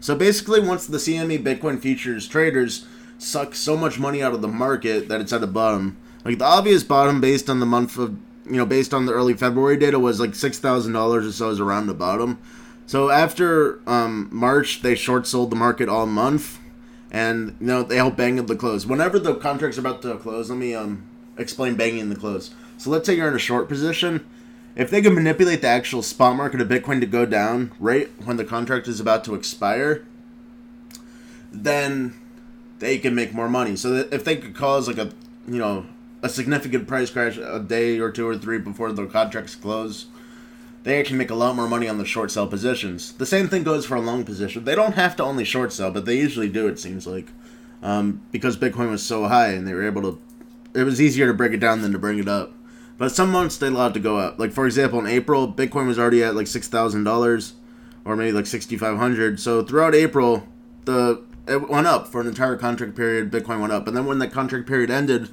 So 0.01 0.15
basically, 0.15 0.59
once 0.59 0.87
the 0.87 0.97
CME 0.97 1.43
Bitcoin 1.43 1.79
futures 1.79 2.27
traders 2.27 2.85
suck 3.17 3.53
so 3.53 3.77
much 3.77 3.99
money 3.99 4.21
out 4.21 4.33
of 4.33 4.41
the 4.41 4.47
market 4.47 5.07
that 5.07 5.21
it's 5.21 5.31
at 5.31 5.41
the 5.41 5.47
bottom, 5.47 5.95
like 6.25 6.39
the 6.39 6.45
obvious 6.45 6.83
bottom 6.83 7.21
based 7.21 7.49
on 7.49 7.59
the 7.59 7.65
month 7.65 7.97
of, 7.97 8.17
you 8.45 8.57
know, 8.57 8.65
based 8.65 8.93
on 8.93 9.05
the 9.05 9.13
early 9.13 9.35
February 9.35 9.77
data 9.77 9.99
was 9.99 10.19
like 10.19 10.31
$6,000 10.31 11.27
or 11.27 11.31
so 11.31 11.49
is 11.49 11.59
around 11.59 11.85
the 11.85 11.93
bottom. 11.93 12.39
So 12.87 13.09
after 13.09 13.79
um, 13.87 14.27
March, 14.31 14.81
they 14.81 14.95
short 14.95 15.27
sold 15.27 15.51
the 15.51 15.55
market 15.55 15.87
all 15.87 16.05
month, 16.07 16.59
and 17.11 17.55
you 17.59 17.67
know 17.67 17.83
they 17.83 17.95
help 17.95 18.17
bang 18.17 18.43
the 18.43 18.55
close. 18.55 18.85
Whenever 18.85 19.19
the 19.19 19.35
contracts 19.35 19.77
about 19.77 20.01
to 20.01 20.17
close, 20.17 20.49
let 20.49 20.59
me 20.59 20.73
um 20.73 21.07
explain 21.37 21.75
banging 21.75 22.09
the 22.09 22.17
close. 22.17 22.51
So 22.77 22.89
let's 22.89 23.05
say 23.05 23.15
you're 23.15 23.29
in 23.29 23.33
a 23.33 23.39
short 23.39 23.69
position. 23.69 24.25
If 24.75 24.89
they 24.89 25.01
can 25.01 25.13
manipulate 25.13 25.61
the 25.61 25.67
actual 25.67 26.01
spot 26.01 26.35
market 26.35 26.61
of 26.61 26.69
Bitcoin 26.69 27.01
to 27.01 27.05
go 27.05 27.25
down 27.25 27.71
right 27.79 28.09
when 28.23 28.37
the 28.37 28.45
contract 28.45 28.87
is 28.87 28.99
about 28.99 29.23
to 29.25 29.35
expire, 29.35 30.05
then 31.51 32.13
they 32.79 32.97
can 32.97 33.13
make 33.13 33.33
more 33.33 33.49
money. 33.49 33.75
So 33.75 34.07
if 34.11 34.23
they 34.23 34.37
could 34.37 34.55
cause 34.55 34.87
like 34.87 34.97
a 34.97 35.11
you 35.47 35.59
know 35.59 35.85
a 36.23 36.29
significant 36.29 36.87
price 36.87 37.09
crash 37.09 37.37
a 37.37 37.59
day 37.59 37.99
or 37.99 38.11
two 38.11 38.27
or 38.27 38.37
three 38.37 38.59
before 38.59 38.91
the 38.91 39.05
contracts 39.07 39.55
close, 39.55 40.05
they 40.83 40.99
actually 40.99 41.17
make 41.17 41.29
a 41.29 41.35
lot 41.35 41.55
more 41.55 41.67
money 41.67 41.87
on 41.87 41.97
the 41.97 42.05
short 42.05 42.31
sell 42.31 42.47
positions. 42.47 43.13
The 43.13 43.25
same 43.25 43.47
thing 43.47 43.63
goes 43.63 43.85
for 43.85 43.95
a 43.95 44.01
long 44.01 44.23
position. 44.23 44.63
They 44.63 44.75
don't 44.75 44.95
have 44.95 45.15
to 45.17 45.23
only 45.23 45.43
short 45.43 45.73
sell, 45.73 45.91
but 45.91 46.05
they 46.05 46.17
usually 46.17 46.49
do. 46.49 46.67
It 46.67 46.79
seems 46.79 47.05
like 47.05 47.27
um, 47.83 48.21
because 48.31 48.57
Bitcoin 48.57 48.89
was 48.89 49.03
so 49.03 49.27
high 49.27 49.49
and 49.49 49.67
they 49.67 49.73
were 49.73 49.85
able 49.85 50.01
to. 50.03 50.21
It 50.73 50.83
was 50.83 51.01
easier 51.01 51.27
to 51.27 51.33
break 51.33 51.51
it 51.51 51.59
down 51.59 51.81
than 51.81 51.91
to 51.91 51.99
bring 51.99 52.19
it 52.19 52.29
up. 52.29 52.53
But 53.01 53.11
some 53.11 53.31
months 53.31 53.57
they 53.57 53.65
allowed 53.65 53.95
to 53.95 53.99
go 53.99 54.17
up. 54.17 54.37
Like 54.37 54.51
for 54.51 54.67
example, 54.67 54.99
in 54.99 55.07
April, 55.07 55.51
Bitcoin 55.51 55.87
was 55.87 55.97
already 55.97 56.23
at 56.23 56.35
like 56.35 56.45
six 56.45 56.67
thousand 56.67 57.03
dollars, 57.03 57.53
or 58.05 58.15
maybe 58.15 58.31
like 58.31 58.45
sixty 58.45 58.77
five 58.77 58.97
hundred. 58.97 59.39
So 59.39 59.63
throughout 59.63 59.95
April, 59.95 60.47
the 60.85 61.23
it 61.47 61.67
went 61.67 61.87
up 61.87 62.07
for 62.07 62.21
an 62.21 62.27
entire 62.27 62.55
contract 62.57 62.95
period. 62.95 63.31
Bitcoin 63.31 63.59
went 63.59 63.73
up, 63.73 63.87
and 63.87 63.97
then 63.97 64.05
when 64.05 64.19
the 64.19 64.27
contract 64.27 64.67
period 64.67 64.91
ended, 64.91 65.29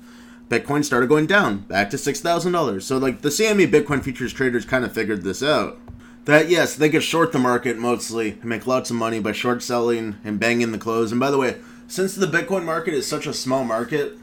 Bitcoin 0.48 0.82
started 0.82 1.10
going 1.10 1.26
down 1.26 1.58
back 1.58 1.90
to 1.90 1.98
six 1.98 2.20
thousand 2.20 2.52
dollars. 2.52 2.86
So 2.86 2.96
like 2.96 3.20
the 3.20 3.28
CME 3.28 3.70
Bitcoin 3.70 4.02
futures 4.02 4.32
traders 4.32 4.64
kind 4.64 4.82
of 4.82 4.94
figured 4.94 5.22
this 5.22 5.42
out. 5.42 5.78
That 6.24 6.48
yes, 6.48 6.74
they 6.74 6.88
could 6.88 7.02
short 7.02 7.32
the 7.32 7.38
market 7.38 7.76
mostly 7.76 8.30
and 8.30 8.46
make 8.46 8.66
lots 8.66 8.88
of 8.88 8.96
money 8.96 9.20
by 9.20 9.32
short 9.32 9.62
selling 9.62 10.16
and 10.24 10.40
banging 10.40 10.72
the 10.72 10.78
close. 10.78 11.10
And 11.10 11.20
by 11.20 11.30
the 11.30 11.36
way, 11.36 11.56
since 11.86 12.14
the 12.14 12.24
Bitcoin 12.24 12.64
market 12.64 12.94
is 12.94 13.06
such 13.06 13.26
a 13.26 13.34
small 13.34 13.62
market, 13.62 14.18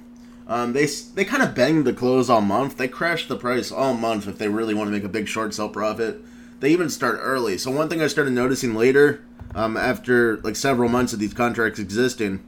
um, 0.48 0.74
they 0.74 0.86
they 0.86 1.26
kind 1.26 1.42
of 1.42 1.56
bang 1.56 1.84
the 1.84 1.94
close 1.94 2.30
all 2.30 2.42
month. 2.42 2.78
They 2.78 2.88
crash 2.88 3.28
the 3.28 3.36
price 3.36 3.72
all 3.72 3.94
month 3.94 4.28
if 4.28 4.38
they 4.38 4.48
really 4.48 4.74
want 4.74 4.88
to 4.88 4.92
make 4.92 5.04
a 5.04 5.10
big 5.10 5.28
short 5.28 5.54
sell 5.54 5.70
profit. 5.70 6.22
They 6.60 6.72
even 6.72 6.90
start 6.90 7.20
early. 7.22 7.58
So 7.58 7.72
one 7.72 7.90
thing 7.90 8.02
I 8.02 8.08
started 8.08 8.34
noticing 8.34 8.76
later, 8.76 9.24
um, 9.56 9.76
after 9.76 10.38
like 10.38 10.56
several 10.56 10.90
months 10.90 11.14
of 11.14 11.20
these 11.20 11.34
contracts 11.34 11.80
existing, 11.80 12.44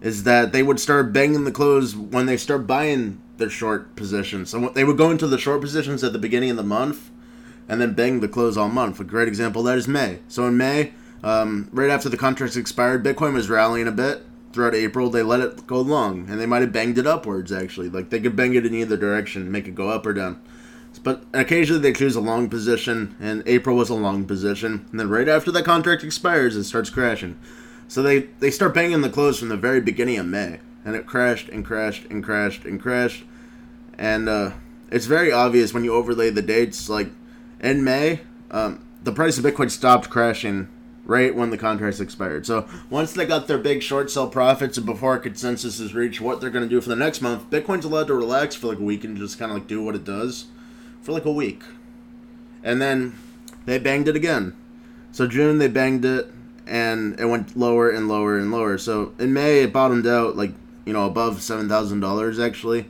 is 0.00 0.22
that 0.24 0.52
they 0.52 0.62
would 0.62 0.78
start 0.78 1.12
banging 1.12 1.44
the 1.44 1.52
close 1.52 1.96
when 1.96 2.26
they 2.26 2.36
start 2.36 2.66
buying 2.66 3.20
their 3.38 3.50
short 3.50 3.96
positions. 3.96 4.50
So 4.50 4.68
they 4.68 4.84
would 4.84 4.96
go 4.96 5.10
into 5.10 5.26
the 5.26 5.38
short 5.38 5.60
positions 5.60 6.04
at 6.04 6.12
the 6.12 6.18
beginning 6.18 6.50
of 6.50 6.56
the 6.56 6.62
month, 6.62 7.10
and 7.68 7.80
then 7.80 7.94
bang 7.94 8.20
the 8.20 8.28
close 8.28 8.56
all 8.56 8.68
month. 8.68 9.00
A 9.00 9.04
great 9.04 9.26
example 9.26 9.64
that 9.64 9.76
is 9.76 9.88
May. 9.88 10.20
So 10.28 10.46
in 10.46 10.56
May, 10.56 10.92
um, 11.24 11.68
right 11.72 11.90
after 11.90 12.08
the 12.08 12.16
contracts 12.16 12.56
expired, 12.56 13.04
Bitcoin 13.04 13.34
was 13.34 13.50
rallying 13.50 13.88
a 13.88 13.92
bit 13.92 14.24
throughout 14.54 14.74
April. 14.74 15.10
They 15.10 15.22
let 15.22 15.40
it 15.40 15.66
go 15.66 15.80
long, 15.80 16.30
and 16.30 16.40
they 16.40 16.46
might 16.46 16.62
have 16.62 16.72
banged 16.72 16.98
it 16.98 17.06
upwards 17.06 17.52
actually. 17.52 17.90
Like 17.90 18.10
they 18.10 18.20
could 18.20 18.36
bang 18.36 18.54
it 18.54 18.64
in 18.64 18.74
either 18.74 18.96
direction, 18.96 19.50
make 19.50 19.66
it 19.66 19.74
go 19.74 19.90
up 19.90 20.06
or 20.06 20.12
down. 20.12 20.40
But 21.02 21.24
occasionally 21.34 21.82
they 21.82 21.92
choose 21.92 22.16
a 22.16 22.20
long 22.20 22.48
position, 22.48 23.16
and 23.20 23.42
April 23.46 23.76
was 23.76 23.90
a 23.90 23.94
long 23.94 24.24
position. 24.24 24.86
And 24.90 25.00
then 25.00 25.10
right 25.10 25.28
after 25.28 25.50
that 25.50 25.64
contract 25.64 26.04
expires, 26.04 26.56
it 26.56 26.64
starts 26.64 26.88
crashing. 26.88 27.38
So 27.88 28.02
they, 28.02 28.20
they 28.40 28.50
start 28.50 28.74
banging 28.74 29.02
the 29.02 29.10
close 29.10 29.38
from 29.38 29.48
the 29.48 29.56
very 29.56 29.80
beginning 29.80 30.18
of 30.18 30.26
May. 30.26 30.60
And 30.84 30.94
it 30.94 31.06
crashed 31.06 31.48
and 31.48 31.64
crashed 31.64 32.04
and 32.10 32.22
crashed 32.22 32.64
and 32.64 32.80
crashed. 32.80 33.24
And 33.98 34.28
uh, 34.28 34.52
it's 34.90 35.06
very 35.06 35.32
obvious 35.32 35.74
when 35.74 35.84
you 35.84 35.92
overlay 35.92 36.30
the 36.30 36.42
dates. 36.42 36.88
Like 36.88 37.10
in 37.60 37.84
May, 37.84 38.20
um, 38.50 38.86
the 39.02 39.12
price 39.12 39.36
of 39.36 39.44
Bitcoin 39.44 39.70
stopped 39.70 40.10
crashing 40.10 40.68
right 41.04 41.34
when 41.34 41.50
the 41.50 41.58
contracts 41.58 42.00
expired. 42.00 42.46
So 42.46 42.68
once 42.88 43.12
they 43.12 43.26
got 43.26 43.46
their 43.46 43.58
big 43.58 43.82
short 43.82 44.10
sell 44.10 44.28
profits 44.28 44.76
and 44.76 44.86
before 44.86 45.18
consensus 45.18 45.78
is 45.80 45.94
reached 45.94 46.20
what 46.20 46.40
they're 46.40 46.50
going 46.50 46.64
to 46.64 46.74
do 46.74 46.80
for 46.80 46.88
the 46.88 46.96
next 46.96 47.20
month, 47.20 47.50
Bitcoin's 47.50 47.84
allowed 47.84 48.06
to 48.06 48.14
relax 48.14 48.54
for 48.54 48.68
like 48.68 48.78
a 48.78 48.82
week 48.82 49.04
and 49.04 49.16
just 49.16 49.38
kind 49.38 49.50
of 49.50 49.58
like 49.58 49.66
do 49.66 49.82
what 49.82 49.94
it 49.94 50.04
does 50.04 50.46
for 51.02 51.12
like 51.12 51.24
a 51.24 51.32
week. 51.32 51.62
And 52.62 52.80
then 52.80 53.18
they 53.66 53.78
banged 53.78 54.08
it 54.08 54.16
again. 54.16 54.56
So 55.12 55.26
June 55.26 55.58
they 55.58 55.68
banged 55.68 56.04
it 56.04 56.30
and 56.66 57.18
it 57.20 57.26
went 57.26 57.56
lower 57.56 57.90
and 57.90 58.08
lower 58.08 58.38
and 58.38 58.50
lower. 58.50 58.78
So 58.78 59.12
in 59.18 59.32
May 59.32 59.62
it 59.62 59.72
bottomed 59.72 60.06
out 60.06 60.36
like 60.36 60.52
you 60.86 60.92
know 60.92 61.06
above 61.06 61.42
seven 61.42 61.68
thousand 61.68 62.00
dollars 62.00 62.38
actually. 62.38 62.86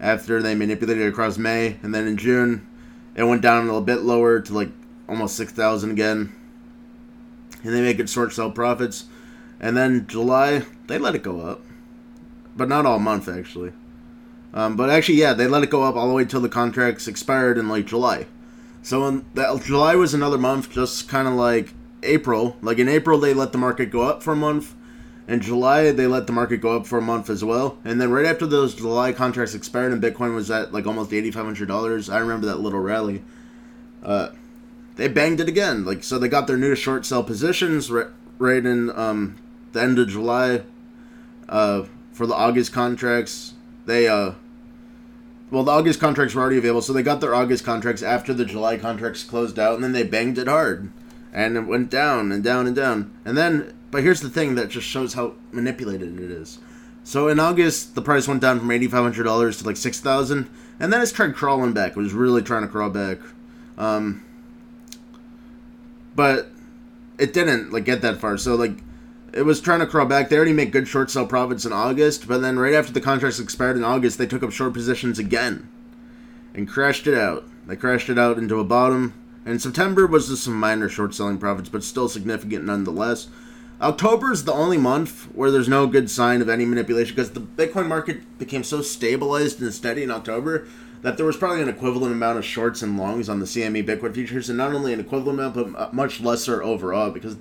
After 0.00 0.40
they 0.40 0.54
manipulated 0.54 1.06
across 1.06 1.36
May, 1.36 1.76
and 1.82 1.94
then 1.94 2.06
in 2.06 2.16
June 2.16 2.66
it 3.14 3.24
went 3.24 3.42
down 3.42 3.64
a 3.64 3.66
little 3.66 3.82
bit 3.82 4.00
lower 4.00 4.40
to 4.40 4.54
like 4.54 4.70
almost 5.08 5.36
six 5.36 5.52
thousand 5.52 5.90
again. 5.90 6.34
And 7.62 7.74
they 7.74 7.82
make 7.82 7.98
it 7.98 8.08
short 8.08 8.32
sell 8.32 8.50
profits. 8.50 9.04
And 9.60 9.76
then 9.76 10.06
July 10.06 10.64
they 10.86 10.98
let 10.98 11.14
it 11.14 11.22
go 11.22 11.40
up, 11.40 11.60
but 12.56 12.68
not 12.68 12.86
all 12.86 12.98
month 12.98 13.28
actually. 13.28 13.72
Um, 14.52 14.76
but 14.76 14.90
actually, 14.90 15.16
yeah, 15.16 15.32
they 15.32 15.46
let 15.46 15.62
it 15.62 15.70
go 15.70 15.84
up 15.84 15.94
all 15.94 16.08
the 16.08 16.14
way 16.14 16.24
till 16.24 16.40
the 16.40 16.48
contracts 16.48 17.06
expired 17.06 17.56
in 17.56 17.68
like 17.68 17.86
July. 17.86 18.26
So 18.82 19.06
in 19.06 19.24
that 19.34 19.62
July 19.62 19.94
was 19.94 20.14
another 20.14 20.38
month, 20.38 20.70
just 20.72 21.08
kind 21.08 21.28
of 21.28 21.34
like 21.34 21.74
April. 22.02 22.56
Like 22.62 22.78
in 22.78 22.88
April, 22.88 23.18
they 23.18 23.34
let 23.34 23.52
the 23.52 23.58
market 23.58 23.86
go 23.86 24.02
up 24.02 24.22
for 24.22 24.32
a 24.32 24.36
month. 24.36 24.74
In 25.28 25.40
July, 25.40 25.92
they 25.92 26.08
let 26.08 26.26
the 26.26 26.32
market 26.32 26.56
go 26.56 26.76
up 26.76 26.86
for 26.86 26.98
a 26.98 27.02
month 27.02 27.30
as 27.30 27.44
well. 27.44 27.78
And 27.84 28.00
then 28.00 28.10
right 28.10 28.26
after 28.26 28.46
those 28.46 28.74
July 28.74 29.12
contracts 29.12 29.54
expired 29.54 29.92
and 29.92 30.02
Bitcoin 30.02 30.34
was 30.34 30.50
at 30.50 30.72
like 30.72 30.86
almost 30.86 31.12
eighty 31.12 31.30
five 31.30 31.44
hundred 31.44 31.68
dollars, 31.68 32.10
I 32.10 32.18
remember 32.18 32.46
that 32.46 32.58
little 32.58 32.80
rally. 32.80 33.22
Uh, 34.02 34.30
they 35.00 35.08
banged 35.08 35.40
it 35.40 35.48
again. 35.48 35.84
Like 35.84 36.04
so, 36.04 36.18
they 36.18 36.28
got 36.28 36.46
their 36.46 36.58
new 36.58 36.74
short 36.74 37.06
sell 37.06 37.24
positions 37.24 37.90
right, 37.90 38.08
right 38.38 38.64
in 38.64 38.90
um, 38.90 39.38
the 39.72 39.80
end 39.82 39.98
of 39.98 40.08
July. 40.08 40.62
Uh, 41.48 41.84
for 42.12 42.26
the 42.26 42.34
August 42.34 42.72
contracts, 42.72 43.54
they 43.86 44.06
uh, 44.06 44.32
well, 45.50 45.64
the 45.64 45.72
August 45.72 46.00
contracts 46.00 46.34
were 46.34 46.42
already 46.42 46.58
available, 46.58 46.82
so 46.82 46.92
they 46.92 47.02
got 47.02 47.20
their 47.20 47.34
August 47.34 47.64
contracts 47.64 48.02
after 48.02 48.34
the 48.34 48.44
July 48.44 48.76
contracts 48.76 49.24
closed 49.24 49.58
out, 49.58 49.74
and 49.74 49.82
then 49.82 49.92
they 49.92 50.02
banged 50.02 50.38
it 50.38 50.46
hard 50.46 50.92
and 51.32 51.56
it 51.56 51.60
went 51.60 51.90
down 51.90 52.32
and 52.32 52.42
down 52.42 52.66
and 52.66 52.76
down. 52.76 53.12
And 53.24 53.36
then, 53.36 53.74
but 53.90 54.02
here's 54.02 54.20
the 54.20 54.30
thing 54.30 54.54
that 54.56 54.68
just 54.68 54.86
shows 54.86 55.14
how 55.14 55.34
manipulated 55.52 56.18
it 56.20 56.30
is. 56.30 56.58
So 57.04 57.28
in 57.28 57.40
August, 57.40 57.94
the 57.94 58.02
price 58.02 58.28
went 58.28 58.40
down 58.40 58.58
from 58.58 58.70
eighty 58.70 58.86
five 58.86 59.02
hundred 59.02 59.24
dollars 59.24 59.58
to 59.58 59.64
like 59.64 59.76
six 59.76 60.00
thousand, 60.00 60.48
and 60.78 60.92
then 60.92 61.00
it's 61.00 61.12
tried 61.12 61.34
crawling 61.34 61.72
back. 61.72 61.92
It 61.92 61.96
was 61.96 62.12
really 62.12 62.42
trying 62.42 62.62
to 62.62 62.68
crawl 62.68 62.90
back, 62.90 63.18
um, 63.78 64.22
but 66.20 66.50
it 67.18 67.32
didn't 67.32 67.72
like 67.72 67.86
get 67.86 68.02
that 68.02 68.18
far. 68.18 68.36
So 68.36 68.54
like, 68.54 68.72
it 69.32 69.40
was 69.40 69.58
trying 69.58 69.80
to 69.80 69.86
crawl 69.86 70.04
back. 70.04 70.28
They 70.28 70.36
already 70.36 70.52
make 70.52 70.70
good 70.70 70.86
short 70.86 71.10
sell 71.10 71.26
profits 71.26 71.64
in 71.64 71.72
August, 71.72 72.28
but 72.28 72.42
then 72.42 72.58
right 72.58 72.74
after 72.74 72.92
the 72.92 73.00
contracts 73.00 73.40
expired 73.40 73.78
in 73.78 73.84
August, 73.84 74.18
they 74.18 74.26
took 74.26 74.42
up 74.42 74.52
short 74.52 74.74
positions 74.74 75.18
again, 75.18 75.66
and 76.52 76.68
crashed 76.68 77.06
it 77.06 77.14
out. 77.14 77.46
They 77.66 77.74
crashed 77.74 78.10
it 78.10 78.18
out 78.18 78.36
into 78.36 78.60
a 78.60 78.64
bottom, 78.64 79.14
and 79.46 79.62
September 79.62 80.06
was 80.06 80.28
just 80.28 80.44
some 80.44 80.60
minor 80.60 80.90
short 80.90 81.14
selling 81.14 81.38
profits, 81.38 81.70
but 81.70 81.84
still 81.84 82.10
significant 82.10 82.66
nonetheless. 82.66 83.28
October 83.80 84.30
is 84.30 84.44
the 84.44 84.52
only 84.52 84.76
month 84.76 85.24
where 85.34 85.50
there's 85.50 85.68
no 85.68 85.86
good 85.86 86.10
sign 86.10 86.42
of 86.42 86.48
any 86.48 86.66
manipulation 86.66 87.14
because 87.14 87.30
the 87.30 87.40
Bitcoin 87.40 87.86
market 87.86 88.38
became 88.38 88.62
so 88.62 88.82
stabilized 88.82 89.60
and 89.62 89.72
steady 89.72 90.02
in 90.02 90.10
October 90.10 90.66
that 91.02 91.16
there 91.16 91.24
was 91.24 91.36
probably 91.36 91.62
an 91.62 91.68
equivalent 91.68 92.12
amount 92.12 92.38
of 92.38 92.44
shorts 92.44 92.82
and 92.82 92.98
longs 92.98 93.28
on 93.28 93.40
the 93.40 93.46
CME 93.46 93.86
Bitcoin 93.86 94.12
futures, 94.12 94.50
and 94.50 94.58
not 94.58 94.74
only 94.74 94.92
an 94.92 95.00
equivalent 95.00 95.38
amount, 95.38 95.54
but 95.54 95.94
much 95.94 96.20
lesser 96.20 96.62
overall 96.62 97.10
because 97.10 97.36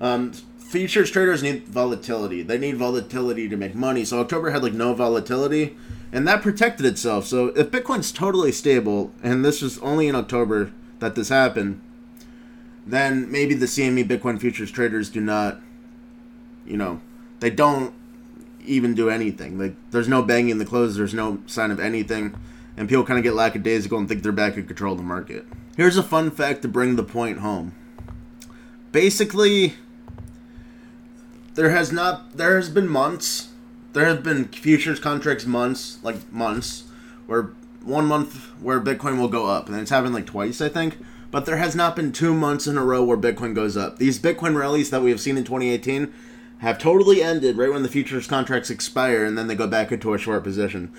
um, 0.00 0.32
futures 0.58 1.10
traders 1.10 1.42
need 1.42 1.66
volatility. 1.66 2.42
They 2.42 2.58
need 2.58 2.76
volatility 2.76 3.48
to 3.48 3.56
make 3.56 3.74
money. 3.74 4.04
So 4.04 4.20
October 4.20 4.50
had 4.50 4.62
like 4.62 4.74
no 4.74 4.92
volatility, 4.92 5.74
and 6.12 6.28
that 6.28 6.42
protected 6.42 6.84
itself. 6.84 7.26
So 7.26 7.46
if 7.48 7.70
Bitcoin's 7.70 8.12
totally 8.12 8.52
stable, 8.52 9.12
and 9.22 9.42
this 9.42 9.62
was 9.62 9.78
only 9.78 10.06
in 10.06 10.14
October 10.14 10.70
that 10.98 11.14
this 11.14 11.30
happened, 11.30 11.80
then 12.86 13.30
maybe 13.30 13.54
the 13.54 13.66
CME 13.66 14.06
Bitcoin 14.06 14.38
futures 14.38 14.70
traders 14.70 15.08
do 15.08 15.20
not, 15.22 15.60
you 16.68 16.76
know, 16.76 17.00
they 17.40 17.50
don't 17.50 17.94
even 18.64 18.94
do 18.94 19.08
anything. 19.08 19.58
Like 19.58 19.74
there's 19.90 20.08
no 20.08 20.22
banging 20.22 20.58
the 20.58 20.64
close, 20.64 20.96
there's 20.96 21.14
no 21.14 21.42
sign 21.46 21.70
of 21.70 21.80
anything, 21.80 22.38
and 22.76 22.88
people 22.88 23.04
kind 23.04 23.18
of 23.18 23.24
get 23.24 23.34
lackadaisical 23.34 23.98
and 23.98 24.08
think 24.08 24.22
they're 24.22 24.32
back 24.32 24.56
in 24.56 24.66
control 24.66 24.92
of 24.92 24.98
the 24.98 25.04
market. 25.04 25.46
Here's 25.76 25.96
a 25.96 26.02
fun 26.02 26.30
fact 26.30 26.62
to 26.62 26.68
bring 26.68 26.96
the 26.96 27.02
point 27.02 27.38
home. 27.38 27.74
Basically, 28.92 29.74
there 31.54 31.70
has 31.70 31.90
not 31.90 32.36
there 32.36 32.56
has 32.56 32.68
been 32.68 32.88
months, 32.88 33.48
there 33.94 34.04
have 34.04 34.22
been 34.22 34.46
futures 34.48 35.00
contracts 35.00 35.46
months, 35.46 35.98
like 36.02 36.30
months, 36.32 36.84
where 37.26 37.50
one 37.82 38.06
month 38.06 38.50
where 38.60 38.80
Bitcoin 38.80 39.18
will 39.18 39.28
go 39.28 39.46
up, 39.46 39.68
and 39.68 39.76
it's 39.78 39.90
happened 39.90 40.14
like 40.14 40.26
twice, 40.26 40.60
I 40.60 40.68
think. 40.68 40.98
But 41.30 41.44
there 41.44 41.58
has 41.58 41.76
not 41.76 41.94
been 41.94 42.10
two 42.10 42.32
months 42.32 42.66
in 42.66 42.78
a 42.78 42.84
row 42.84 43.04
where 43.04 43.16
Bitcoin 43.18 43.54
goes 43.54 43.76
up. 43.76 43.98
These 43.98 44.18
Bitcoin 44.18 44.56
rallies 44.56 44.88
that 44.90 45.02
we 45.02 45.10
have 45.10 45.20
seen 45.20 45.36
in 45.36 45.44
2018 45.44 46.12
have 46.58 46.78
totally 46.78 47.22
ended 47.22 47.56
right 47.56 47.72
when 47.72 47.82
the 47.82 47.88
futures 47.88 48.26
contracts 48.26 48.70
expire, 48.70 49.24
and 49.24 49.38
then 49.38 49.46
they 49.46 49.54
go 49.54 49.66
back 49.66 49.92
into 49.92 50.14
a 50.14 50.18
short 50.18 50.44
position. 50.44 50.92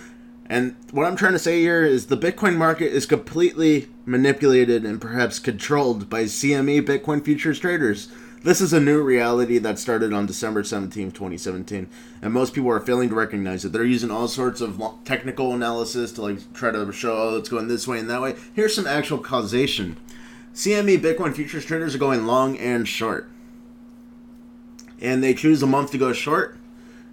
And 0.49 0.75
what 0.91 1.05
I'm 1.05 1.15
trying 1.15 1.33
to 1.33 1.39
say 1.39 1.61
here 1.61 1.83
is 1.83 2.07
the 2.07 2.17
Bitcoin 2.17 2.55
market 2.55 2.91
is 2.91 3.05
completely 3.05 3.87
manipulated 4.05 4.83
and 4.83 4.99
perhaps 4.99 5.37
controlled 5.37 6.09
by 6.09 6.23
CME 6.23 6.81
Bitcoin 6.81 7.23
futures 7.23 7.59
traders. 7.59 8.07
This 8.41 8.61
is 8.61 8.71
a 8.71 8.79
new 8.79 9.03
reality 9.03 9.57
that 9.59 9.77
started 9.77 10.13
on 10.13 10.25
December 10.25 10.63
17, 10.63 11.11
2017, 11.11 11.89
and 12.21 12.33
most 12.33 12.53
people 12.53 12.71
are 12.71 12.79
failing 12.79 13.09
to 13.09 13.15
recognize 13.15 13.65
it. 13.65 13.73
They're 13.73 13.83
using 13.83 14.09
all 14.09 14.29
sorts 14.29 14.61
of 14.61 14.81
technical 15.03 15.53
analysis 15.53 16.13
to 16.13 16.21
like 16.21 16.53
try 16.53 16.71
to 16.71 16.91
show 16.93 17.15
oh 17.15 17.37
it's 17.37 17.49
going 17.49 17.67
this 17.67 17.85
way 17.85 17.99
and 17.99 18.09
that 18.09 18.21
way. 18.21 18.35
Here's 18.53 18.73
some 18.73 18.87
actual 18.87 19.17
causation. 19.17 19.97
CME 20.55 20.99
Bitcoin 20.99 21.35
futures 21.35 21.65
traders 21.65 21.93
are 21.93 21.99
going 21.99 22.25
long 22.25 22.57
and 22.57 22.87
short. 22.87 23.29
And 25.01 25.23
they 25.23 25.33
choose 25.33 25.63
a 25.63 25.67
month 25.67 25.91
to 25.91 25.97
go 25.97 26.13
short 26.13 26.57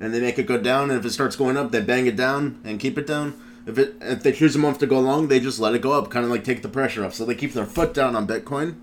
and 0.00 0.12
they 0.12 0.20
make 0.20 0.38
it 0.38 0.46
go 0.46 0.58
down 0.58 0.90
and 0.90 0.98
if 0.98 1.04
it 1.04 1.10
starts 1.10 1.36
going 1.36 1.56
up, 1.56 1.70
they 1.70 1.80
bang 1.80 2.06
it 2.06 2.16
down 2.16 2.60
and 2.64 2.80
keep 2.80 2.98
it 2.98 3.06
down. 3.06 3.34
If 3.66 3.78
it 3.78 3.96
if 4.00 4.22
they 4.22 4.32
choose 4.32 4.54
a 4.54 4.58
month 4.58 4.78
to 4.80 4.86
go 4.86 5.00
long, 5.00 5.28
they 5.28 5.40
just 5.40 5.58
let 5.58 5.74
it 5.74 5.82
go 5.82 5.92
up, 5.92 6.10
kind 6.10 6.24
of 6.24 6.30
like 6.30 6.44
take 6.44 6.62
the 6.62 6.68
pressure 6.68 7.04
off. 7.04 7.14
So 7.14 7.24
they 7.24 7.34
keep 7.34 7.52
their 7.52 7.66
foot 7.66 7.94
down 7.94 8.14
on 8.14 8.26
Bitcoin 8.26 8.76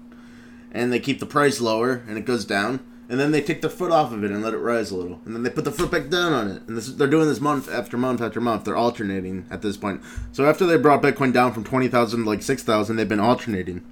and 0.72 0.92
they 0.92 1.00
keep 1.00 1.20
the 1.20 1.26
price 1.26 1.62
lower 1.62 2.04
and 2.08 2.18
it 2.18 2.26
goes 2.26 2.46
down 2.46 2.80
and 3.10 3.20
then 3.20 3.32
they 3.32 3.42
take 3.42 3.62
their 3.62 3.70
foot 3.70 3.92
off 3.92 4.12
of 4.12 4.24
it 4.24 4.32
and 4.32 4.42
let 4.42 4.54
it 4.54 4.58
rise 4.58 4.89
a 4.89 4.98
little. 4.98 5.22
And 5.26 5.36
then 5.36 5.44
they 5.44 5.50
put 5.50 5.66
the 5.66 5.72
foot 5.72 5.92
back 5.92 6.10
down 6.10 6.34
on 6.34 6.48
it. 6.50 6.63
And 6.68 6.78
this, 6.78 6.88
they're 6.88 7.08
doing 7.08 7.28
this 7.28 7.42
month 7.42 7.70
after 7.72 7.98
month 7.98 8.22
after 8.22 8.42
month. 8.42 8.63
They're 8.63 8.78
alternating 8.78 9.46
at 9.52 9.62
this 9.62 9.78
point. 9.78 10.02
So 10.32 10.46
after 10.46 10.66
they 10.66 10.78
brought 10.78 11.04
bitcoin 11.04 11.34
down 11.34 11.54
from 11.54 11.63
20000 11.63 12.24
to 12.24 12.30
like 12.30 12.42
6000 12.42 12.96
they've 12.96 13.08
been 13.08 13.20
alternating 13.20 13.84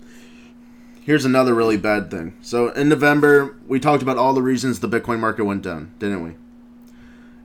here's 1.01 1.25
another 1.25 1.53
really 1.53 1.77
bad 1.77 2.09
thing. 2.09 2.35
So 2.41 2.69
in 2.69 2.89
november 2.89 3.55
we 3.67 3.79
talked 3.79 4.03
about 4.03 4.17
all 4.17 4.33
the 4.33 4.41
reasons 4.41 4.79
the 4.79 4.89
bitcoin 4.89 5.19
market 5.19 5.45
went 5.45 5.63
down 5.63 5.93
didn't 5.99 6.23
we? 6.23 6.35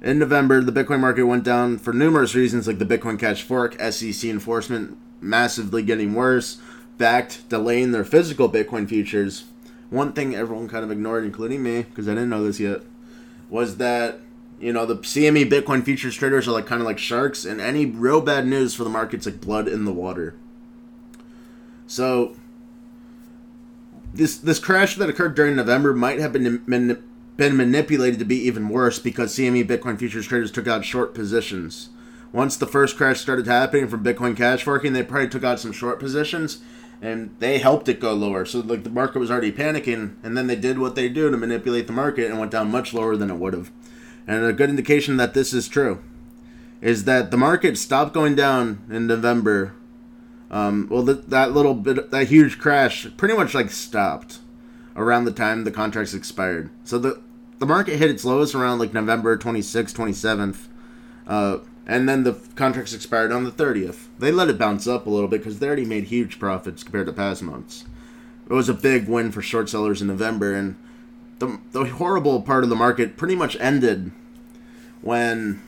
In 0.03 0.19
november 0.19 0.61
the 0.61 0.73
bitcoin 0.73 1.01
market 1.01 1.25
went 1.25 1.45
down 1.45 1.79
for 1.79 1.93
numerous 1.93 2.35
reasons 2.35 2.67
like 2.67 2.79
the 2.79 2.87
bitcoin 2.87 3.19
cash 3.19 3.43
fork 3.43 3.81
sec 3.81 4.25
enforcement 4.25 4.99
massively 5.21 5.83
getting 5.83 6.15
worse 6.15 6.59
Bakkt, 6.99 7.49
delaying 7.49 7.93
their 7.93 8.05
physical 8.05 8.49
Bitcoin 8.49 8.89
futures, 8.89 9.45
one 9.91 10.13
thing 10.13 10.35
everyone 10.35 10.69
kind 10.69 10.85
of 10.85 10.91
ignored, 10.91 11.25
including 11.25 11.63
me, 11.63 11.83
because 11.83 12.09
I 12.09 12.13
didn't 12.13 12.31
know 12.31 12.45
this 12.45 12.59
yet, 12.59 12.83
was 13.51 13.77
that 13.77 14.21
you 14.59 14.73
know 14.73 14.87
the 14.87 14.97
CME 14.97 15.51
Bitcoin 15.51 15.85
futures 15.85 16.17
traders 16.17 16.49
are 16.49 16.53
like 16.53 16.67
kind 16.67 16.81
of 16.81 16.87
like 16.87 16.99
sharks, 16.99 17.45
and 17.45 17.61
any 17.61 17.85
real 17.85 18.21
bad 18.21 18.47
news 18.47 18.75
for 18.75 18.85
the 18.85 18.91
market's 18.91 19.27
like 19.27 19.41
blood 19.41 19.69
in 19.69 19.85
the 19.85 19.93
water. 19.93 20.35
So 21.87 22.35
this 24.17 24.37
this 24.37 24.59
crash 24.59 24.97
that 24.97 25.09
occurred 25.09 25.35
during 25.35 25.57
November 25.57 25.95
might 25.95 26.19
have 26.19 26.33
been 26.33 26.59
been, 26.67 27.03
been 27.37 27.57
manipulated 27.57 28.19
to 28.19 28.25
be 28.25 28.37
even 28.47 28.69
worse 28.69 28.99
because 28.99 29.35
CME 29.35 29.67
Bitcoin 29.67 29.99
futures 29.99 30.27
traders 30.27 30.51
took 30.51 30.67
out 30.67 30.85
short 30.85 31.15
positions. 31.15 31.91
Once 32.33 32.57
the 32.57 32.67
first 32.67 32.97
crash 32.97 33.21
started 33.21 33.47
happening 33.47 33.89
from 33.89 34.05
Bitcoin 34.05 34.37
cash 34.37 34.63
forking, 34.63 34.93
they 34.93 35.03
probably 35.03 35.29
took 35.29 35.45
out 35.45 35.61
some 35.61 35.73
short 35.73 35.99
positions 35.99 36.59
and 37.01 37.35
they 37.39 37.59
helped 37.59 37.89
it 37.89 38.01
go 38.01 38.15
lower. 38.15 38.45
So 38.45 38.61
like 38.61 38.85
the 38.85 38.91
market 38.91 39.19
was 39.19 39.31
already 39.31 39.53
panicking, 39.53 40.17
and 40.23 40.37
then 40.37 40.47
they 40.47 40.57
did 40.57 40.79
what 40.79 40.95
they 40.95 41.09
do 41.09 41.31
to 41.31 41.37
manipulate 41.37 41.87
the 41.87 41.93
market 41.93 42.31
and 42.31 42.39
went 42.39 42.53
down 42.53 42.71
much 42.71 42.95
lower 42.95 43.17
than 43.17 43.31
it 43.31 43.37
would 43.37 43.53
have. 43.53 43.71
And 44.27 44.45
a 44.45 44.53
good 44.53 44.71
indication 44.71 45.17
that 45.19 45.35
this 45.35 45.53
is 45.53 45.69
true 45.69 46.03
is 46.81 47.05
that 47.05 47.31
the 47.31 47.37
market 47.37 47.79
stopped 47.79 48.13
going 48.13 48.35
down 48.35 48.85
in 48.91 49.07
November. 49.07 49.75
Um, 50.51 50.87
well, 50.91 51.05
th- 51.05 51.25
that 51.29 51.53
little 51.53 51.75
bit, 51.75 52.11
that 52.11 52.29
huge 52.29 52.59
crash, 52.59 53.07
pretty 53.17 53.35
much 53.35 53.55
like 53.55 53.71
stopped 53.71 54.39
around 54.95 55.25
the 55.25 55.33
time 55.33 55.65
the 55.65 55.71
contracts 55.71 56.15
expired. 56.15 56.71
So 56.85 56.99
the 56.99 57.21
the 57.59 57.67
market 57.67 57.97
hit 57.97 58.11
its 58.11 58.25
lowest 58.25 58.55
around 58.55 58.79
like 58.79 58.93
November 58.93 59.37
26th, 59.37 59.95
27th. 59.95 60.67
Uh, 61.27 61.59
and 61.87 62.09
then 62.09 62.25
the 62.25 62.35
contracts 62.55 62.93
expired 62.93 63.33
on 63.33 63.45
the 63.45 63.51
30th. 63.51 64.07
They 64.19 64.33
let 64.33 64.49
it 64.49 64.59
bounce 64.59 64.87
up 64.87 65.07
a 65.07 65.11
little 65.11 65.29
bit 65.29 65.41
because 65.41 65.59
they 65.59 65.67
already 65.67 65.85
made 65.85 66.05
huge 66.05 66.39
profits 66.39 66.83
compared 66.83 67.07
to 67.07 67.13
past 67.13 67.43
months. 67.43 67.85
It 68.49 68.53
was 68.53 68.69
a 68.69 68.75
big 68.75 69.09
win 69.09 69.33
for 69.33 69.43
short 69.43 69.69
sellers 69.69 70.03
in 70.03 70.09
November, 70.09 70.55
and 70.55 70.77
the, 71.39 71.61
the 71.73 71.85
horrible 71.85 72.43
part 72.43 72.65
of 72.65 72.71
the 72.71 72.77
market 72.77 73.17
pretty 73.17 73.35
much 73.35 73.57
ended 73.59 74.13
when 75.01 75.63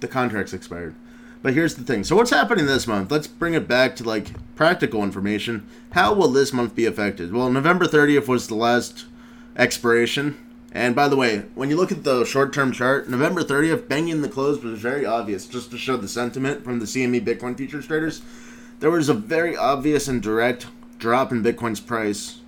the 0.00 0.08
contracts 0.08 0.52
expired. 0.52 0.94
But 1.42 1.54
here's 1.54 1.76
the 1.76 1.84
thing. 1.84 2.04
So 2.04 2.16
what's 2.16 2.30
happening 2.30 2.66
this 2.66 2.86
month? 2.86 3.10
Let's 3.10 3.26
bring 3.26 3.54
it 3.54 3.68
back 3.68 3.96
to 3.96 4.04
like 4.04 4.32
practical 4.56 5.02
information. 5.02 5.66
How 5.92 6.12
will 6.12 6.28
this 6.28 6.52
month 6.52 6.74
be 6.74 6.84
affected? 6.84 7.32
Well, 7.32 7.50
November 7.50 7.86
30th 7.86 8.26
was 8.26 8.48
the 8.48 8.56
last 8.56 9.06
expiration 9.56 10.36
and 10.72 10.94
by 10.94 11.08
the 11.08 11.16
way, 11.16 11.44
when 11.54 11.70
you 11.70 11.76
look 11.76 11.90
at 11.90 12.04
the 12.04 12.24
short 12.24 12.52
term 12.52 12.72
chart, 12.72 13.08
November 13.08 13.42
30th, 13.42 13.88
banging 13.88 14.20
the 14.20 14.28
close 14.28 14.62
was 14.62 14.78
very 14.78 15.06
obvious, 15.06 15.46
just 15.46 15.70
to 15.70 15.78
show 15.78 15.96
the 15.96 16.08
sentiment 16.08 16.62
from 16.62 16.78
the 16.78 16.84
CME 16.84 17.24
Bitcoin 17.24 17.56
futures 17.56 17.86
traders. 17.86 18.20
There 18.80 18.90
was 18.90 19.08
a 19.08 19.14
very 19.14 19.56
obvious 19.56 20.08
and 20.08 20.22
direct 20.22 20.66
drop 20.98 21.32
in 21.32 21.42
Bitcoin's 21.42 21.80
price 21.80 22.40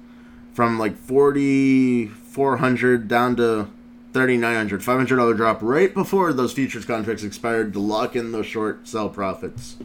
from 0.53 0.79
like 0.79 0.97
4,400 0.97 3.09
down 3.09 3.37
to 3.37 3.69
3,900, 4.13 4.81
$500 4.81 5.37
drop 5.37 5.63
right 5.63 5.95
before 5.95 6.33
those 6.33 6.53
futures 6.53 6.85
contracts 6.85 7.23
expired 7.23 7.73
to 7.73 7.79
lock 7.79 8.17
in 8.17 8.33
those 8.33 8.47
short 8.47 8.89
sell 8.89 9.09
profits. 9.09 9.77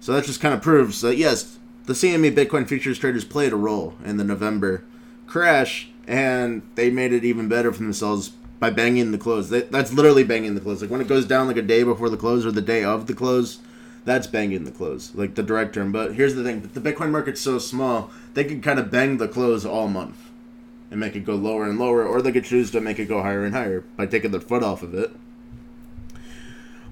So 0.00 0.12
that 0.12 0.24
just 0.24 0.40
kind 0.40 0.52
of 0.52 0.60
proves 0.60 1.00
that 1.00 1.16
yes, 1.16 1.58
the 1.86 1.94
CME 1.94 2.34
Bitcoin 2.34 2.68
futures 2.68 2.98
traders 2.98 3.24
played 3.24 3.52
a 3.52 3.56
role 3.56 3.94
in 4.04 4.18
the 4.18 4.24
November 4.24 4.84
crash 5.26 5.88
and 6.06 6.62
they 6.74 6.90
made 6.90 7.12
it 7.14 7.24
even 7.24 7.48
better 7.48 7.72
for 7.72 7.82
themselves 7.82 8.32
by 8.60 8.68
banging 8.68 9.12
the 9.12 9.18
close. 9.18 9.48
They, 9.48 9.62
that's 9.62 9.92
literally 9.92 10.24
banging 10.24 10.54
the 10.54 10.60
close. 10.60 10.82
Like 10.82 10.90
when 10.90 11.00
it 11.00 11.08
goes 11.08 11.24
down 11.24 11.46
like 11.46 11.56
a 11.56 11.62
day 11.62 11.82
before 11.82 12.10
the 12.10 12.18
close 12.18 12.44
or 12.44 12.52
the 12.52 12.60
day 12.60 12.84
of 12.84 13.06
the 13.06 13.14
close, 13.14 13.60
that's 14.04 14.26
banging 14.26 14.64
the 14.64 14.70
close, 14.70 15.14
like 15.14 15.34
the 15.34 15.42
direct 15.42 15.74
term. 15.74 15.90
But 15.90 16.14
here's 16.14 16.34
the 16.34 16.44
thing: 16.44 16.60
the 16.60 16.80
Bitcoin 16.80 17.10
market's 17.10 17.40
so 17.40 17.58
small, 17.58 18.10
they 18.34 18.44
can 18.44 18.60
kind 18.60 18.78
of 18.78 18.90
bang 18.90 19.16
the 19.16 19.28
close 19.28 19.64
all 19.64 19.88
month 19.88 20.30
and 20.94 21.00
make 21.00 21.16
it 21.16 21.24
go 21.24 21.34
lower 21.34 21.68
and 21.68 21.76
lower, 21.76 22.06
or 22.06 22.22
they 22.22 22.30
could 22.30 22.44
choose 22.44 22.70
to 22.70 22.80
make 22.80 23.00
it 23.00 23.06
go 23.06 23.20
higher 23.20 23.44
and 23.44 23.52
higher 23.52 23.80
by 23.96 24.06
taking 24.06 24.30
their 24.30 24.40
foot 24.40 24.62
off 24.62 24.80
of 24.80 24.94
it. 24.94 25.10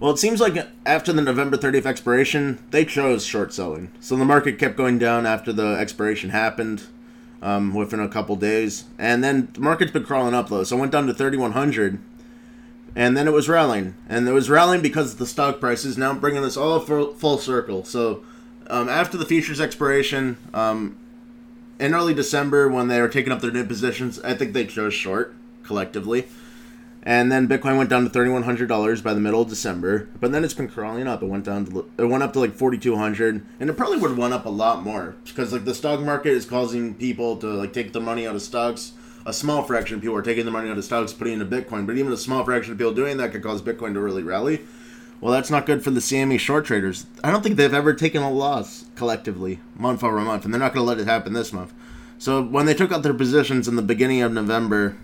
Well, 0.01 0.11
it 0.11 0.19
seems 0.19 0.41
like 0.41 0.57
after 0.85 1.12
the 1.12 1.23
November 1.23 1.57
30th 1.57 1.87
expiration, 1.87 2.59
they 2.73 2.85
chose 2.85 3.25
short 3.25 3.55
selling. 3.55 3.93
So 4.01 4.17
the 4.17 4.25
market 4.25 4.59
kept 4.59 4.77
going 4.77 4.99
down 4.99 5.25
after 5.25 5.53
the 5.53 5.77
expiration 5.79 6.31
happened 6.31 6.83
um, 7.41 7.73
within 7.75 8.01
a 8.01 8.09
couple 8.09 8.35
days. 8.35 8.87
And 8.99 9.23
then 9.23 9.51
the 9.53 9.61
market's 9.61 9.93
been 9.93 10.03
crawling 10.03 10.35
up 10.35 10.49
though, 10.49 10.65
so 10.65 10.77
it 10.77 10.81
went 10.81 10.91
down 10.91 11.07
to 11.07 11.15
3,100, 11.15 12.01
and 12.97 13.17
then 13.17 13.29
it 13.29 13.33
was 13.33 13.49
rallying, 13.49 13.95
and 14.09 14.29
it 14.29 14.33
was 14.33 14.51
rallying 14.51 14.83
because 14.83 15.12
of 15.12 15.19
the 15.19 15.27
stock 15.27 15.61
prices. 15.61 15.97
Now 15.97 16.12
bringing 16.12 16.43
this 16.43 16.57
all 16.57 16.81
full, 16.81 17.15
full 17.15 17.38
circle. 17.38 17.85
So 17.85 18.25
um, 18.67 18.88
after 18.88 19.17
the 19.17 19.25
futures 19.25 19.61
expiration, 19.61 20.38
um, 20.53 20.99
in 21.83 21.95
early 21.95 22.14
December 22.14 22.68
when 22.68 22.87
they 22.87 23.01
were 23.01 23.09
taking 23.09 23.33
up 23.33 23.40
their 23.40 23.51
new 23.51 23.66
positions, 23.66 24.21
I 24.21 24.35
think 24.35 24.53
they 24.53 24.66
chose 24.66 24.95
short 24.95 25.35
collectively. 25.64 26.29
And 27.03 27.33
then 27.33 27.49
Bitcoin 27.49 27.77
went 27.77 27.90
down 27.90 28.05
to 28.05 28.11
thirty 28.11 28.31
one 28.31 28.45
hundred 28.45 28.68
dollars 28.68 29.03
by 29.03 29.12
the 29.12 29.21
middle 29.21 29.42
of 29.42 29.49
December, 29.49 30.09
but 30.21 30.31
then 30.31 30.45
it's 30.45 30.55
been 30.55 30.68
crawling 30.68 31.09
up. 31.09 31.21
It 31.21 31.27
went 31.27 31.45
down 31.45 31.66
to 31.66 31.90
it 31.99 32.05
went 32.05 32.23
up 32.23 32.33
to 32.35 32.38
like 32.38 32.55
forty 32.55 32.79
two 32.79 32.95
hundred, 32.95 33.45
and 33.59 33.68
it 33.68 33.73
probably 33.73 33.99
would 33.99 34.11
have 34.11 34.18
went 34.18 34.33
up 34.33 34.47
a 34.47 34.51
lot 34.51 34.85
more 34.85 35.16
because 35.25 35.53
like 35.53 35.64
the 35.64 35.75
stock 35.75 35.99
market 35.99 36.31
is 36.31 36.47
causing 36.47 36.95
people 36.95 37.37
to 37.38 37.49
like 37.49 37.73
take 37.73 37.92
the 37.92 38.01
money 38.01 38.29
out 38.29 38.37
of 38.37 38.42
stocks. 38.42 38.92
A 39.27 39.33
small 39.33 39.64
fraction 39.64 39.97
of 39.97 40.03
people 40.03 40.16
are 40.16 40.23
taking 40.23 40.45
the 40.45 40.53
money 40.53 40.71
out 40.71 40.79
of 40.79 40.85
stocks, 40.85 41.12
putting 41.12 41.40
into 41.40 41.47
Bitcoin, 41.47 41.87
but 41.87 41.99
even 41.99 42.12
a 42.12 42.16
small 42.16 42.45
fraction 42.45 42.73
of 42.73 42.79
people 42.79 42.95
doing 42.95 43.16
that 43.16 43.33
could 43.33 43.42
cause 43.42 43.61
Bitcoin 43.61 43.95
to 43.95 44.01
really 44.01 44.23
rally. 44.23 44.61
Well, 45.22 45.32
that's 45.32 45.52
not 45.52 45.66
good 45.66 45.85
for 45.85 45.92
the 45.92 46.00
CME 46.00 46.40
short 46.40 46.64
traders. 46.64 47.06
I 47.22 47.30
don't 47.30 47.44
think 47.44 47.54
they've 47.54 47.72
ever 47.72 47.94
taken 47.94 48.24
a 48.24 48.30
loss 48.30 48.87
collectively, 48.96 49.61
month 49.76 50.02
over 50.02 50.18
month, 50.20 50.44
and 50.44 50.52
they're 50.52 50.58
not 50.58 50.74
going 50.74 50.85
to 50.85 50.88
let 50.88 50.98
it 50.98 51.06
happen 51.06 51.32
this 51.32 51.52
month. 51.52 51.72
So 52.18 52.42
when 52.42 52.66
they 52.66 52.74
took 52.74 52.90
out 52.90 53.04
their 53.04 53.14
positions 53.14 53.68
in 53.68 53.76
the 53.76 53.82
beginning 53.82 54.20
of 54.20 54.32
November, 54.32 54.96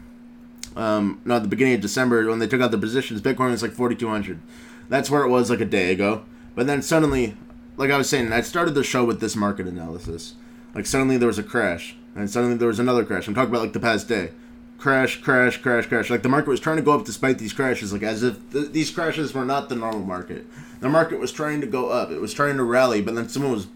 um, 0.74 1.20
no, 1.24 1.38
the 1.38 1.46
beginning 1.46 1.74
of 1.74 1.80
December 1.80 2.28
when 2.28 2.40
they 2.40 2.48
took 2.48 2.60
out 2.60 2.72
the 2.72 2.78
positions, 2.78 3.20
Bitcoin 3.20 3.52
was 3.52 3.62
like 3.62 3.70
4,200. 3.70 4.40
That's 4.88 5.08
where 5.08 5.22
it 5.22 5.28
was 5.28 5.50
like 5.50 5.60
a 5.60 5.64
day 5.64 5.92
ago. 5.92 6.24
But 6.56 6.66
then 6.66 6.82
suddenly, 6.82 7.36
like 7.76 7.92
I 7.92 7.96
was 7.96 8.08
saying, 8.08 8.32
I 8.32 8.40
started 8.40 8.74
the 8.74 8.82
show 8.82 9.04
with 9.04 9.20
this 9.20 9.36
market 9.36 9.68
analysis. 9.68 10.34
Like 10.74 10.86
suddenly 10.86 11.16
there 11.16 11.28
was 11.28 11.38
a 11.38 11.44
crash, 11.44 11.94
and 12.16 12.28
suddenly 12.28 12.56
there 12.56 12.66
was 12.66 12.80
another 12.80 13.04
crash. 13.04 13.28
I'm 13.28 13.34
talking 13.34 13.50
about 13.50 13.62
like 13.62 13.72
the 13.72 13.78
past 13.78 14.08
day. 14.08 14.32
Crash, 14.78 15.20
crash, 15.20 15.60
crash, 15.60 15.86
crash. 15.86 16.08
Like 16.08 16.22
the 16.22 16.28
market 16.28 16.50
was 16.50 16.60
trying 16.60 16.76
to 16.76 16.82
go 16.82 16.92
up 16.92 17.04
despite 17.04 17.38
these 17.38 17.52
crashes, 17.52 17.92
like 17.92 18.02
as 18.02 18.22
if 18.22 18.38
th- 18.52 18.70
these 18.70 18.90
crashes 18.90 19.34
were 19.34 19.44
not 19.44 19.68
the 19.68 19.74
normal 19.74 20.06
market. 20.06 20.46
The 20.80 20.88
market 20.88 21.18
was 21.18 21.32
trying 21.32 21.60
to 21.60 21.66
go 21.66 21.88
up. 21.88 22.10
It 22.10 22.20
was 22.20 22.32
trying 22.32 22.56
to 22.56 22.62
rally, 22.62 23.02
but 23.02 23.16
then 23.16 23.28
someone 23.28 23.52
was 23.52 23.66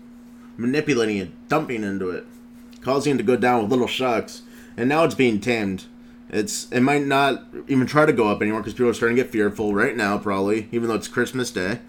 manipulating 0.57 1.17
it, 1.17 1.49
dumping 1.49 1.83
into 1.83 2.11
it, 2.11 2.25
causing 2.81 3.15
it 3.15 3.19
to 3.19 3.25
go 3.25 3.37
down 3.37 3.63
with 3.63 3.71
little 3.71 3.89
shocks. 3.89 4.43
And 4.77 4.89
now 4.89 5.03
it's 5.05 5.17
being 5.17 5.41
tamed 5.41 5.87
it's 6.33 6.73
it 6.73 6.81
might 6.81 7.05
not 7.05 7.45
even 7.69 7.87
try 7.87 8.07
to 8.07 8.13
go 8.13 8.29
up 8.29 8.41
anymore 8.41 8.61
because 8.61 8.73
people 8.73 8.89
are 8.89 8.95
starting 8.95 9.17
to 9.17 9.23
get 9.23 9.31
fearful 9.31 9.75
right 9.75 9.95
now, 9.95 10.17
probably, 10.17 10.67
even 10.73 10.89
though 10.89 10.95
it's 10.95 11.07
Christmas 11.07 11.51
Day. 11.51 11.81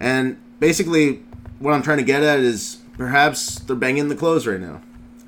And 0.00 0.38
basically, 0.60 1.24
what 1.58 1.74
I'm 1.74 1.82
trying 1.82 1.98
to 1.98 2.04
get 2.04 2.22
at 2.22 2.38
is 2.38 2.78
perhaps 2.96 3.56
they're 3.56 3.74
banging 3.74 4.08
the 4.08 4.14
close 4.14 4.46
right 4.46 4.60
now. 4.60 4.80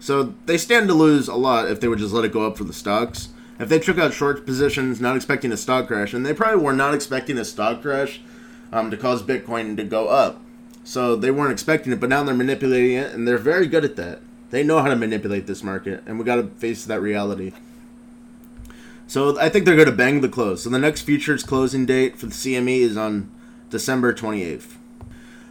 So 0.06 0.34
they 0.46 0.56
stand 0.56 0.86
to 0.86 0.94
lose 0.94 1.26
a 1.26 1.34
lot 1.34 1.68
if 1.68 1.80
they 1.80 1.88
would 1.88 1.98
just 1.98 2.14
let 2.14 2.24
it 2.24 2.30
go 2.32 2.46
up 2.46 2.56
for 2.56 2.62
the 2.62 2.72
stocks. 2.72 3.30
If 3.58 3.68
they 3.68 3.80
took 3.80 3.98
out 3.98 4.12
short 4.12 4.46
positions, 4.46 5.00
not 5.00 5.16
expecting 5.16 5.50
a 5.50 5.56
stock 5.56 5.88
crash, 5.88 6.14
and 6.14 6.24
they 6.24 6.32
probably 6.32 6.62
were 6.62 6.72
not 6.72 6.94
expecting 6.94 7.36
a 7.38 7.44
stock 7.44 7.82
crash 7.82 8.20
um, 8.70 8.88
to 8.92 8.96
cause 8.96 9.24
Bitcoin 9.24 9.76
to 9.76 9.82
go 9.82 10.06
up. 10.06 10.40
So 10.84 11.16
they 11.16 11.32
weren't 11.32 11.50
expecting 11.50 11.92
it, 11.92 11.98
but 11.98 12.08
now 12.08 12.22
they're 12.22 12.36
manipulating 12.36 12.96
it, 12.96 13.14
and 13.14 13.26
they're 13.26 13.36
very 13.36 13.66
good 13.66 13.84
at 13.84 13.96
that. 13.96 14.20
They 14.50 14.62
know 14.62 14.78
how 14.78 14.86
to 14.86 14.94
manipulate 14.94 15.48
this 15.48 15.64
market, 15.64 16.04
and 16.06 16.20
we 16.20 16.24
got 16.24 16.36
to 16.36 16.46
face 16.50 16.84
that 16.84 17.00
reality. 17.00 17.52
So 19.08 19.36
I 19.40 19.48
think 19.48 19.64
they're 19.64 19.74
going 19.74 19.90
to 19.90 19.92
bang 19.92 20.20
the 20.20 20.28
close. 20.28 20.62
So 20.62 20.70
the 20.70 20.78
next 20.78 21.02
futures 21.02 21.42
closing 21.42 21.84
date 21.84 22.16
for 22.16 22.26
the 22.26 22.32
CME 22.32 22.78
is 22.78 22.96
on 22.96 23.28
December 23.70 24.14
28th. 24.14 24.76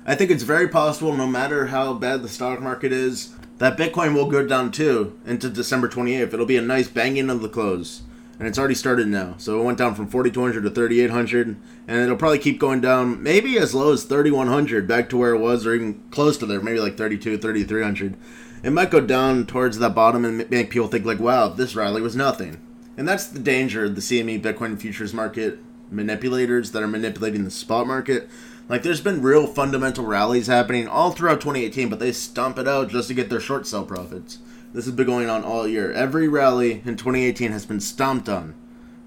I 0.05 0.15
think 0.15 0.31
it's 0.31 0.43
very 0.43 0.69
possible, 0.69 1.11
no 1.11 1.27
matter 1.27 1.65
how 1.65 1.93
bad 1.93 2.21
the 2.21 2.29
stock 2.29 2.61
market 2.61 2.93
is, 2.93 3.35
that 3.57 3.77
Bitcoin 3.77 4.13
will 4.13 4.29
go 4.29 4.45
down 4.45 4.71
too 4.71 5.17
into 5.25 5.49
December 5.49 5.87
28th. 5.87 6.33
It'll 6.33 6.45
be 6.45 6.57
a 6.57 6.61
nice 6.61 6.87
banging 6.87 7.29
of 7.29 7.41
the 7.41 7.49
close. 7.49 8.01
And 8.37 8.47
it's 8.49 8.59
already 8.59 8.75
started 8.75 9.07
now. 9.07 9.35
So 9.37 9.61
it 9.61 9.63
went 9.63 9.77
down 9.77 9.95
from 9.95 10.07
4,200 10.07 10.61
to 10.61 10.69
3,800. 10.69 11.55
And 11.87 12.01
it'll 12.01 12.17
probably 12.17 12.39
keep 12.39 12.59
going 12.59 12.81
down, 12.81 13.23
maybe 13.23 13.57
as 13.57 13.73
low 13.73 13.93
as 13.93 14.03
3,100 14.03 14.87
back 14.87 15.09
to 15.09 15.17
where 15.17 15.33
it 15.33 15.39
was, 15.39 15.65
or 15.65 15.73
even 15.73 16.03
close 16.11 16.37
to 16.39 16.45
there, 16.45 16.59
maybe 16.59 16.79
like 16.79 16.97
32, 16.97 17.37
3,300. 17.37 18.17
It 18.61 18.71
might 18.71 18.91
go 18.91 18.99
down 18.99 19.45
towards 19.45 19.77
that 19.77 19.95
bottom 19.95 20.25
and 20.25 20.49
make 20.49 20.69
people 20.69 20.87
think, 20.87 21.05
like, 21.05 21.19
wow, 21.19 21.47
this 21.47 21.75
rally 21.75 22.01
was 22.01 22.15
nothing. 22.15 22.59
And 22.97 23.07
that's 23.07 23.27
the 23.27 23.39
danger 23.39 23.85
of 23.85 23.95
the 23.95 24.01
CME 24.01 24.41
Bitcoin 24.41 24.77
futures 24.79 25.13
market 25.13 25.59
manipulators 25.91 26.71
that 26.71 26.83
are 26.83 26.87
manipulating 26.87 27.43
the 27.43 27.51
spot 27.51 27.87
market. 27.87 28.27
Like, 28.67 28.81
there's 28.81 29.01
been 29.01 29.21
real 29.21 29.45
fundamental 29.45 30.05
rallies 30.05 30.47
happening 30.47 30.87
all 30.87 31.11
throughout 31.11 31.41
2018, 31.41 31.89
but 31.89 31.99
they 31.99 32.11
stomp 32.11 32.57
it 32.57 32.67
out 32.67 32.89
just 32.89 33.07
to 33.09 33.13
get 33.13 33.29
their 33.29 33.39
short 33.39 33.67
sell 33.67 33.85
profits. 33.85 34.39
This 34.73 34.85
has 34.85 34.93
been 34.93 35.05
going 35.05 35.29
on 35.29 35.43
all 35.43 35.67
year. 35.67 35.93
Every 35.93 36.27
rally 36.27 36.81
in 36.83 36.97
2018 36.97 37.51
has 37.51 37.65
been 37.65 37.79
stomped 37.79 38.27
on 38.27 38.55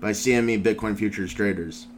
by 0.00 0.12
CME 0.12 0.62
Bitcoin 0.62 0.96
futures 0.96 1.34
traders. 1.34 1.88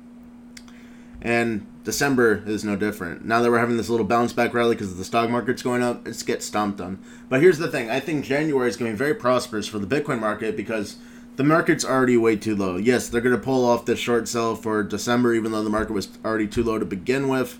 And 1.23 1.67
December 1.85 2.43
is 2.47 2.65
no 2.65 2.77
different. 2.77 3.25
Now 3.25 3.43
that 3.43 3.51
we're 3.51 3.59
having 3.59 3.77
this 3.77 3.89
little 3.89 4.07
bounce 4.07 4.33
back 4.33 4.55
rally 4.55 4.75
because 4.75 4.97
the 4.97 5.05
stock 5.05 5.31
market's 5.31 5.63
going 5.63 5.83
up, 5.83 6.09
it's 6.09 6.23
get 6.23 6.43
stomped 6.43 6.81
on. 6.81 6.99
But 7.29 7.41
here's 7.41 7.59
the 7.59 7.69
thing 7.69 7.91
I 7.91 8.01
think 8.01 8.25
January 8.25 8.69
is 8.69 8.77
going 8.77 8.91
to 8.91 8.95
be 8.95 8.99
very 8.99 9.15
prosperous 9.15 9.69
for 9.69 9.79
the 9.79 9.87
Bitcoin 9.87 10.19
market 10.19 10.57
because 10.57 10.97
the 11.41 11.45
market's 11.45 11.87
already 11.87 12.19
way 12.19 12.37
too 12.37 12.55
low. 12.55 12.77
Yes, 12.77 13.09
they're 13.09 13.23
going 13.23 13.35
to 13.35 13.43
pull 13.43 13.65
off 13.65 13.87
this 13.87 13.99
short 13.99 14.29
sell 14.29 14.55
for 14.55 14.83
December, 14.83 15.33
even 15.33 15.53
though 15.53 15.65
the 15.65 15.71
market 15.71 15.95
was 15.95 16.11
already 16.23 16.47
too 16.47 16.63
low 16.63 16.79
to 16.79 16.85
begin 16.85 17.29
with. 17.29 17.59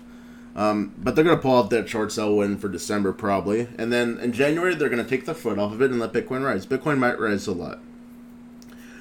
Um, 0.55 0.93
but 0.99 1.15
they're 1.15 1.23
going 1.23 1.35
to 1.35 1.41
pull 1.41 1.55
off 1.55 1.71
that 1.71 1.89
short 1.89 2.11
sell 2.11 2.35
win 2.35 2.59
for 2.59 2.69
December 2.69 3.11
probably. 3.11 3.69
And 3.79 3.91
then 3.91 4.19
in 4.19 4.33
January, 4.33 4.75
they're 4.75 4.87
going 4.87 5.03
to 5.03 5.09
take 5.09 5.25
the 5.25 5.33
foot 5.33 5.57
off 5.57 5.73
of 5.73 5.81
it 5.81 5.89
and 5.89 5.99
let 5.99 6.13
Bitcoin 6.13 6.45
rise. 6.45 6.67
Bitcoin 6.67 6.99
might 6.99 7.19
rise 7.19 7.47
a 7.47 7.53
lot. 7.53 7.79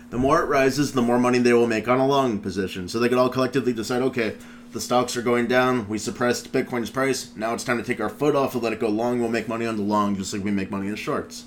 The 0.08 0.16
more 0.16 0.40
it 0.40 0.46
rises, 0.46 0.92
the 0.92 1.02
more 1.02 1.18
money 1.18 1.40
they 1.40 1.52
will 1.52 1.66
make 1.66 1.86
on 1.86 2.00
a 2.00 2.06
long 2.06 2.38
position. 2.38 2.88
So 2.88 2.98
they 2.98 3.10
could 3.10 3.18
all 3.18 3.28
collectively 3.28 3.74
decide 3.74 4.00
okay, 4.00 4.36
the 4.72 4.80
stocks 4.80 5.14
are 5.14 5.20
going 5.20 5.46
down. 5.46 5.90
We 5.90 5.98
suppressed 5.98 6.54
Bitcoin's 6.54 6.88
price. 6.88 7.36
Now 7.36 7.52
it's 7.52 7.64
time 7.64 7.76
to 7.76 7.84
take 7.84 8.00
our 8.00 8.08
foot 8.08 8.34
off 8.34 8.54
and 8.54 8.62
let 8.62 8.72
it 8.72 8.80
go 8.80 8.88
long. 8.88 9.20
We'll 9.20 9.28
make 9.28 9.46
money 9.46 9.66
on 9.66 9.76
the 9.76 9.82
long 9.82 10.16
just 10.16 10.32
like 10.32 10.42
we 10.42 10.50
make 10.50 10.70
money 10.70 10.88
in 10.88 10.94
shorts. 10.94 11.44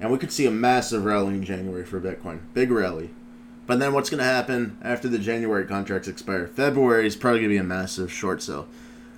And 0.00 0.10
we 0.10 0.18
could 0.18 0.32
see 0.32 0.46
a 0.46 0.50
massive 0.50 1.04
rally 1.04 1.34
in 1.34 1.44
January 1.44 1.84
for 1.84 2.00
Bitcoin. 2.00 2.40
Big 2.54 2.70
rally. 2.70 3.10
But 3.66 3.78
then 3.78 3.92
what's 3.92 4.10
going 4.10 4.18
to 4.18 4.24
happen 4.24 4.78
after 4.82 5.08
the 5.08 5.18
January 5.18 5.64
contracts 5.66 6.08
expire? 6.08 6.48
February 6.48 7.06
is 7.06 7.14
probably 7.14 7.40
going 7.40 7.50
to 7.50 7.54
be 7.54 7.58
a 7.58 7.62
massive 7.62 8.10
short 8.10 8.42
sale. 8.42 8.66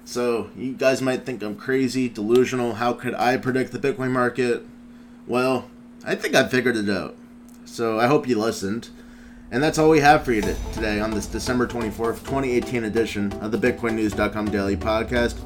So 0.05 0.51
you 0.57 0.73
guys 0.73 1.01
might 1.01 1.25
think 1.25 1.43
I'm 1.43 1.55
crazy, 1.55 2.09
delusional. 2.09 2.75
How 2.75 2.93
could 2.93 3.15
I 3.15 3.37
predict 3.37 3.73
the 3.73 3.79
Bitcoin 3.79 4.11
market? 4.11 4.67
Well, 5.27 5.71
I 6.05 6.17
think 6.17 6.35
I 6.35 6.49
figured 6.49 6.77
it 6.77 6.91
out. 6.91 7.15
So 7.65 7.99
I 8.01 8.09
hope 8.09 8.29
you 8.29 8.39
listened. 8.39 8.91
And 9.53 9.63
that's 9.63 9.79
all 9.79 9.91
we 9.91 10.01
have 10.01 10.25
for 10.25 10.33
you 10.33 10.43
today 10.73 10.99
on 10.99 11.13
this 11.13 11.27
December 11.27 11.67
24th, 11.67 12.21
2018 12.21 12.85
edition 12.85 13.33
of 13.35 13.53
the 13.53 13.59
BitcoinNews.com 13.59 14.51
Daily 14.51 14.77
Podcast. 14.77 15.37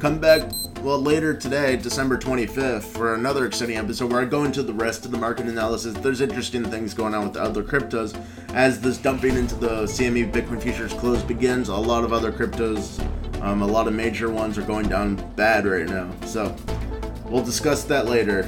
Come 0.00 0.18
back 0.18 0.42
well, 0.82 1.00
later 1.00 1.32
today, 1.32 1.76
December 1.76 2.18
25th, 2.18 2.82
for 2.82 3.14
another 3.14 3.46
exciting 3.46 3.76
episode 3.76 4.10
where 4.10 4.20
I 4.20 4.24
go 4.24 4.42
into 4.42 4.64
the 4.64 4.72
rest 4.72 5.04
of 5.04 5.12
the 5.12 5.16
market 5.16 5.46
analysis. 5.46 5.94
There's 5.94 6.20
interesting 6.20 6.64
things 6.64 6.92
going 6.92 7.14
on 7.14 7.22
with 7.22 7.34
the 7.34 7.40
other 7.40 7.62
cryptos. 7.62 8.20
As 8.52 8.80
this 8.80 8.98
dumping 8.98 9.36
into 9.36 9.54
the 9.54 9.84
CME 9.84 10.32
Bitcoin 10.32 10.60
futures 10.60 10.92
close 10.94 11.22
begins, 11.22 11.68
a 11.68 11.76
lot 11.76 12.02
of 12.02 12.12
other 12.12 12.32
cryptos, 12.32 13.00
um, 13.42 13.62
a 13.62 13.66
lot 13.66 13.86
of 13.86 13.94
major 13.94 14.28
ones 14.28 14.58
are 14.58 14.62
going 14.62 14.88
down 14.88 15.14
bad 15.36 15.66
right 15.66 15.86
now. 15.86 16.10
So, 16.26 16.54
we'll 17.26 17.44
discuss 17.44 17.84
that 17.84 18.06
later. 18.06 18.42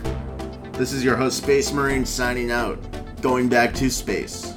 This 0.72 0.92
is 0.92 1.04
your 1.04 1.14
host, 1.14 1.38
Space 1.38 1.72
Marine, 1.72 2.04
signing 2.04 2.50
out, 2.50 2.80
going 3.22 3.48
back 3.48 3.72
to 3.74 3.88
space. 3.88 4.54